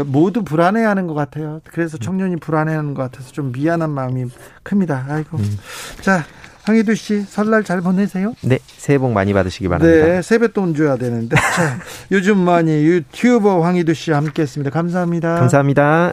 [0.07, 1.61] 모두 불안해하는 것 같아요.
[1.71, 4.27] 그래서 청년이 불안해하는 것 같아서 좀 미안한 마음이
[4.63, 5.07] 큽니다.
[5.09, 5.39] 아이고.
[5.39, 5.59] 음.
[6.01, 6.25] 자,
[6.65, 8.35] 황희두 씨 설날 잘 보내세요.
[8.43, 10.07] 네, 새해 복 많이 받으시기 바랍니다.
[10.07, 11.37] 네, 세뱃돈 줘야 되는데.
[11.37, 11.79] 자,
[12.11, 14.71] 요즘 많이 유튜버 황희두 씨 함께했습니다.
[14.71, 15.35] 감사합니다.
[15.37, 16.13] 감사합니다.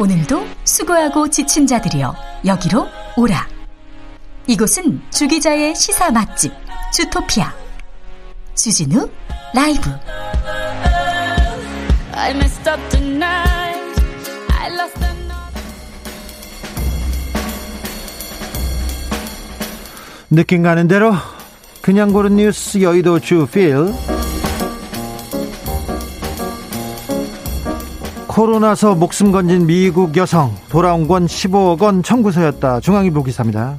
[0.00, 2.14] 오늘도 수고하고 지친 자들이여
[2.46, 2.86] 여기로
[3.16, 3.57] 오라.
[4.48, 6.50] 이곳은 주기자의 시사 맛집
[6.90, 7.52] 주토피아.
[8.54, 9.06] 주진우
[9.54, 9.90] 라이브.
[20.30, 21.12] 느낌 가는 대로
[21.82, 23.92] 그냥 고른 뉴스 여의도 주필.
[28.26, 32.80] 코로나서 목숨 건진 미국 여성 돌아온 건 15억 원 청구서였다.
[32.80, 33.78] 중앙일보 기사입니다.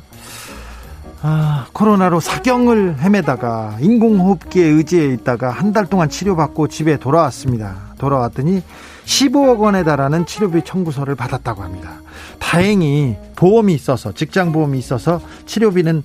[1.22, 7.76] 아, 코로나로 사경을 헤매다가 인공호흡기에 의지해 있다가 한 달 동안 치료받고 집에 돌아왔습니다.
[8.00, 8.64] 돌아왔더니
[9.06, 11.92] 15억 원에 달하는 치료비 청구서를 받았다고 합니다.
[12.40, 16.04] 다행히 보험이 있어서 직장 보험이 있어서 치료비는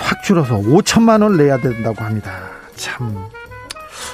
[0.00, 2.30] 확 줄어서 5천만 원 내야 된다고 합니다.
[2.76, 3.16] 참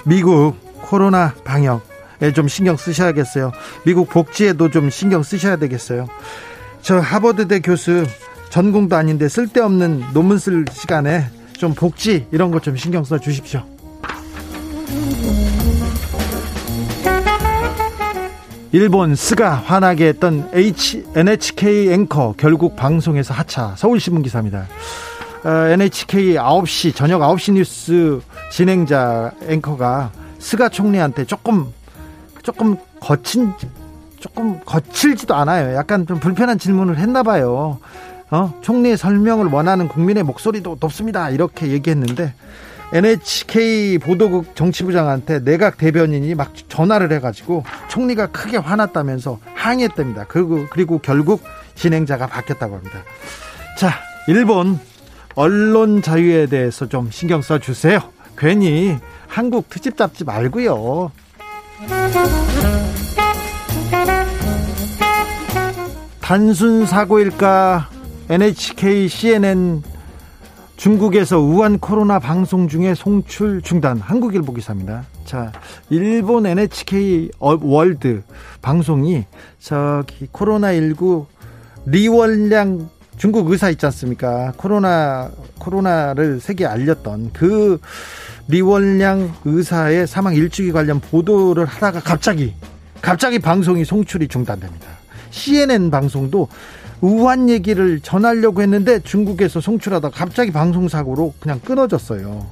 [0.04, 3.52] 미국 코로나 방역에 좀 신경 쓰셔야겠어요.
[3.84, 6.06] 미국 복지에도 좀 신경 쓰셔야 되겠어요.
[6.80, 8.06] 저 하버드대 교수
[8.50, 11.26] 전공도 아닌데 쓸데없는 논문 쓸 시간에
[11.58, 13.62] 좀 복지 이런 것 좀 신경 써 주십시오.
[18.72, 24.66] 일본 스가 화나게 했던 H, NHK 앵커 결국 방송에서 하차 서울신문 기사입니다.
[25.44, 28.20] 어, NHK 9시 저녁 9시 뉴스
[28.52, 31.66] 진행자 앵커가 스가 총리한테 조금
[32.42, 33.52] 조금 거친
[34.20, 35.74] 조금 거칠지도 않아요.
[35.76, 37.78] 약간 좀 불편한 질문을 했나 봐요.
[38.30, 38.54] 어?
[38.60, 41.30] 총리의 설명을 원하는 국민의 목소리도 높습니다.
[41.30, 42.34] 이렇게 얘기했는데
[42.92, 50.24] NHK 보도국 정치부장한테 내각 대변인이 막 전화를 해가지고 총리가 크게 화났다면서 항의했답니다.
[50.28, 51.42] 그리고, 그리고 결국
[51.74, 53.02] 진행자가 바뀌었다고 합니다.
[53.76, 53.92] 자,
[54.26, 54.78] 일본
[55.34, 58.00] 언론 자유에 대해서 좀 신경 써 주세요.
[58.38, 61.12] 괜히 한국 트집 잡지 말고요.
[66.20, 67.97] 단순 사고일까
[68.30, 69.82] NHK, CNN
[70.76, 75.04] 중국에서 우한 코로나 방송 중에 송출 중단 한국일보 기사입니다.
[75.24, 75.50] 자,
[75.88, 78.22] 일본 NHK 월드
[78.60, 79.24] 방송이
[79.58, 81.24] 저기 코로나19
[81.86, 84.52] 리원량 중국 의사 있지 않습니까?
[84.58, 87.80] 코로나 코로나를 세계에 알렸던 그
[88.46, 92.54] 리원량 의사의 사망 일주기 관련 보도를 하다가 갑자기
[93.00, 94.86] 갑자기 방송이 송출이 중단됩니다.
[95.30, 96.48] CNN 방송도
[97.00, 102.46] 우한 얘기를 전하려고 했는데 중국에서 송출하다 갑자기 방송사고로 그냥 끊어졌어요.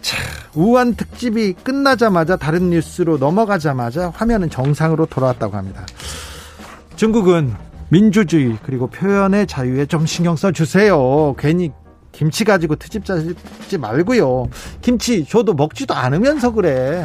[0.00, 0.18] 자,
[0.54, 5.86] 우한 특집이 끝나자마자 다른 뉴스로 넘어가자마자 화면은 정상으로 돌아왔다고 합니다.
[6.96, 7.54] 중국은
[7.88, 11.34] 민주주의 그리고 표현의 자유에 좀 신경 써 주세요.
[11.38, 11.70] 괜히
[12.12, 14.48] 김치 가지고 트집 짜지 말고요.
[14.82, 17.04] 김치 저도 먹지도 않으면서 그래.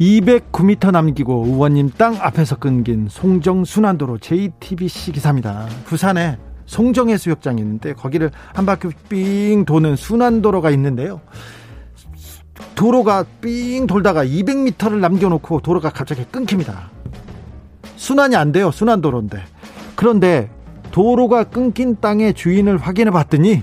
[0.00, 5.66] 209m 남기고 의원님 땅 앞에서 끊긴 송정 순환도로 JTBC 기사입니다.
[5.84, 11.20] 부산에 송정해수욕장이 있는데 거기를 한 바퀴 삥 도는 순환도로가 있는데요.
[12.74, 16.90] 도로가 삥 돌다가 200m를 남겨놓고 도로가 갑자기 끊깁니다.
[17.96, 18.70] 순환이 안 돼요.
[18.70, 19.42] 순환도로인데.
[19.96, 20.50] 그런데
[20.92, 23.62] 도로가 끊긴 땅의 주인을 확인해 봤더니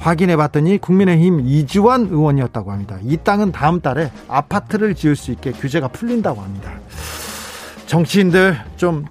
[0.00, 2.98] 확인해 봤더니 국민의힘 이주환 의원이었다고 합니다.
[3.02, 6.72] 이 땅은 다음 달에 아파트를 지을 수 있게 규제가 풀린다고 합니다.
[7.86, 9.04] 정치인들 좀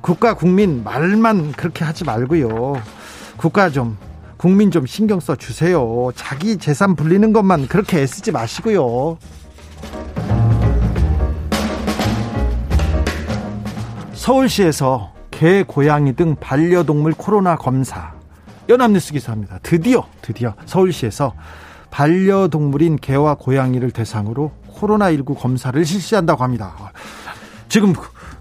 [0.00, 2.82] 국가 국민 말만 그렇게 하지 말고요.
[3.36, 3.96] 국가 좀
[4.36, 6.10] 국민 좀 신경 써 주세요.
[6.16, 9.18] 자기 재산 불리는 것만 그렇게 애쓰지 마시고요.
[14.14, 18.17] 서울시에서 개, 고양이 등 반려동물 코로나 검사
[18.68, 19.58] 연합뉴스 기사입니다.
[19.62, 21.34] 드디어 드디어 서울시에서
[21.90, 26.74] 반려동물인 개와 고양이를 대상으로 코로나19 검사를 실시한다고 합니다.
[27.68, 27.94] 지금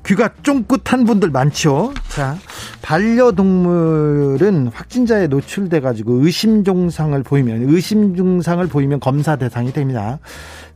[0.06, 1.94] 귀가 쫑긋한 분들 많죠.
[2.10, 2.38] 자,
[2.82, 10.20] 반려동물은 확진자에 노출돼 가지고 의심 증상을 보이면 의심 증상을 보이면 검사 대상이 됩니다.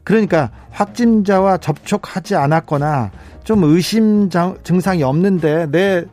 [0.04, 3.12] 그러니까 확진자와 접촉하지 않았거나
[3.44, 4.30] 좀 의심
[4.64, 6.06] 증상이 없는데 내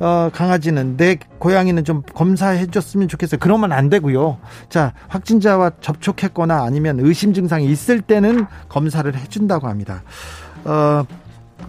[0.00, 3.38] 어, 강아지는 내 고양이는 좀 검사해 줬으면 좋겠어요.
[3.40, 4.38] 그러면 안 되고요.
[4.68, 10.02] 자, 확진자와 접촉했거나 아니면 의심 증상이 있을 때는 검사를 해 준다고 합니다.
[10.64, 11.04] 어,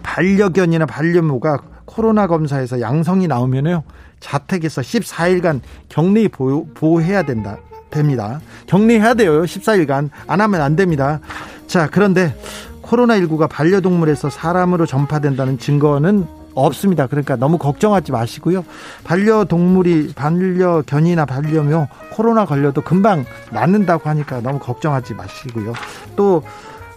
[0.02, 3.82] 반려견이나 반려묘가 코로나 검사에서 양성이 나오면요.
[4.20, 7.58] 자택에서 14일간 격리 보호, 보호해야 된다.
[7.90, 8.40] 됩니다.
[8.66, 9.42] 격리해야 돼요.
[9.42, 10.10] 14일간.
[10.28, 11.20] 안 하면 안 됩니다.
[11.66, 12.36] 자, 그런데
[12.82, 16.26] 코로나19가 반려동물에서 사람으로 전파된다는 증거는
[16.60, 17.06] 없습니다.
[17.06, 18.64] 그러니까 너무 걱정하지 마시고요.
[19.04, 25.72] 반려동물이 반려견이나 반려묘 코로나 걸려도 금방 낫는다고 하니까 너무 걱정하지 마시고요.
[26.16, 26.42] 또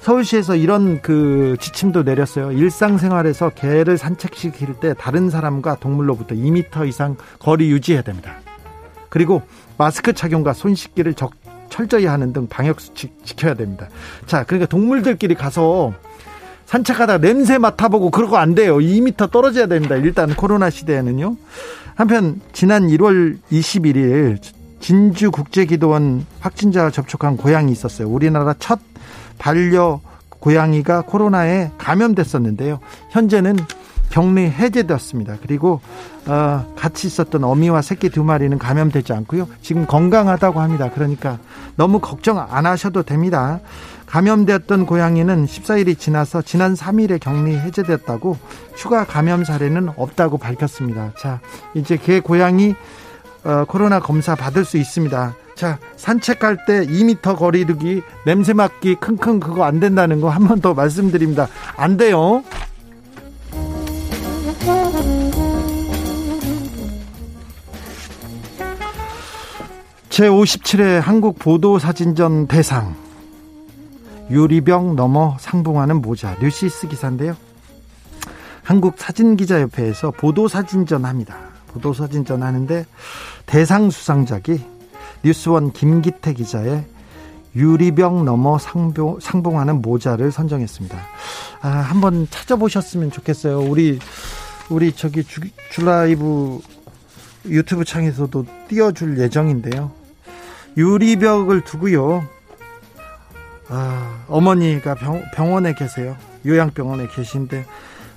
[0.02, 2.52] 서울시에서 이런 그 지침도 내렸어요.
[2.52, 8.36] 일상생활에서 개를 산책시킬 때 다른 사람과 동물로부터 2m 이상 거리 유지해야 됩니다.
[9.08, 9.42] 그리고
[9.78, 11.32] 마스크 착용과 손 씻기를 적,
[11.70, 13.88] 철저히 하는 등 방역 수칙 지켜야 됩니다.
[14.26, 15.94] 자, 그러니까 동물들끼리 가서
[16.74, 18.78] 산책하다가 냄새 맡아보고 그러고 안 돼요.
[18.78, 19.96] 2m 떨어져야 됩니다.
[19.96, 21.36] 일단 코로나 시대에는요.
[21.94, 24.40] 한편 지난 1월 21일
[24.80, 28.08] 진주 국제기도원 확진자 접촉한 고양이 있었어요.
[28.08, 28.80] 우리나라 첫
[29.38, 30.02] 반려
[30.40, 32.80] 고양이가 코로나에 감염됐었는데요.
[33.12, 33.56] 현재는
[34.10, 35.38] 격리 해제되었습니다.
[35.42, 35.80] 그리고
[36.26, 39.48] 어, 같이 있었던 어미와 새끼 두 마리는 감염되지 않고요.
[39.62, 40.90] 지금 건강하다고 합니다.
[40.94, 41.38] 그러니까
[41.76, 43.60] 너무 걱정 안 하셔도 됩니다.
[44.14, 48.38] 감염되었던 고양이는 14일이 지나서 지난 3일에 격리 해제됐다고
[48.76, 51.14] 추가 감염 사례는 없다고 밝혔습니다.
[51.20, 51.40] 자,
[51.74, 52.76] 이제 개 고양이
[53.44, 55.34] 어, 코로나 검사 받을 수 있습니다.
[55.56, 60.76] 자, 산책할 때 2m 거리두기, 냄새 맡기, 킁킁 그거 안 된다는 거 한 번 더
[60.76, 61.48] 말씀드립니다.
[61.76, 62.44] 안 돼요.
[70.10, 72.96] 제57회 한국 보도사진전 대상
[74.34, 77.38] 유리병 넘어 상봉하는 모자 뉴시스 기사인데요.
[78.64, 81.38] 한국 사진기자협회에서 보도사진전 합니다.
[81.68, 82.88] 보도사진전 하는데
[83.46, 84.60] 대상 수상작이
[85.24, 86.84] 뉴스원 김기태 기자의
[87.56, 90.98] 유리병 넘어 상봉, 상봉하는 모자를 선정했습니다.
[91.62, 93.60] 아, 한번 찾아보셨으면 좋겠어요.
[93.60, 94.00] 우리,
[94.70, 96.60] 우리 저기 주, 주라이브
[97.46, 99.92] 유튜브 창에서도 띄워줄 예정인데요.
[100.76, 102.28] 유리벽을 두고요.
[103.70, 106.16] 아, 어머니가 병, 병원에 계세요.
[106.46, 107.66] 요양병원에 계신데,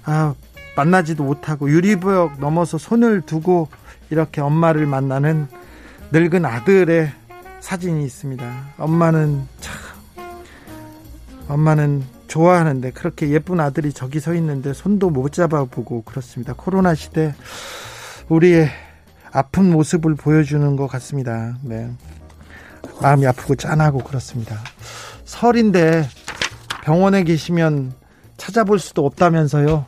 [0.05, 0.35] 아,
[0.77, 3.69] 만나지도 못하고 유리벽 넘어서 손을 두고
[4.11, 5.49] 이렇게 엄마를 만나는
[6.13, 7.11] 늙은 아들의
[7.61, 8.75] 사진이 있습니다.
[8.79, 9.75] 엄마는 참,
[11.49, 16.55] 엄마는 좋아하는데 그렇게 예쁜 아들이 저기 서 있는데 손도 못 잡아보고 그렇습니다.
[16.57, 17.35] 코로나 시대
[18.29, 18.69] 우리의
[19.33, 21.57] 아픈 모습을 보여주는 것 같습니다.
[21.63, 21.91] 네.
[23.01, 24.57] 마음이 아프고 짠하고 그렇습니다.
[25.27, 26.09] 설인데
[26.83, 27.93] 병원에 계시면
[28.37, 29.85] 찾아볼 수도 없다면서요.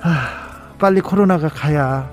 [0.00, 2.08] 아, 빨리 코로나가 가야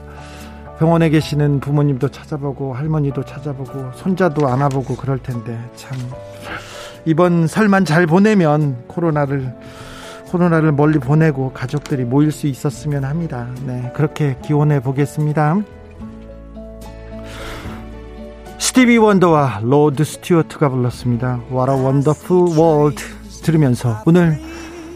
[0.79, 5.97] 병원에 계시는 부모님도 찾아보고 할머니도 찾아보고 손자도 안아보고 그럴 텐데 참
[7.05, 9.53] 이번 설만 잘 보내면 코로나를
[10.27, 13.47] 코로나를 멀리 보내고 가족들이 모일 수 있었으면 합니다.
[13.67, 15.61] 네, 그렇게 기원해 보겠습니다.
[18.73, 21.39] 스티비 원더와 로드 스튜어트가 불렀습니다.
[21.51, 23.03] What a Wonderful World
[23.43, 24.41] 들으면서 오늘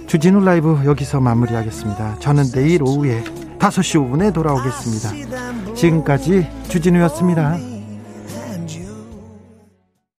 [0.07, 2.17] 주진우 라이브 여기서 마무리하겠습니다.
[2.17, 3.23] 저는 내일 오후에
[3.59, 5.75] 5시 5분에 돌아오겠습니다.
[5.75, 7.76] 지금까지 주진우였습니다.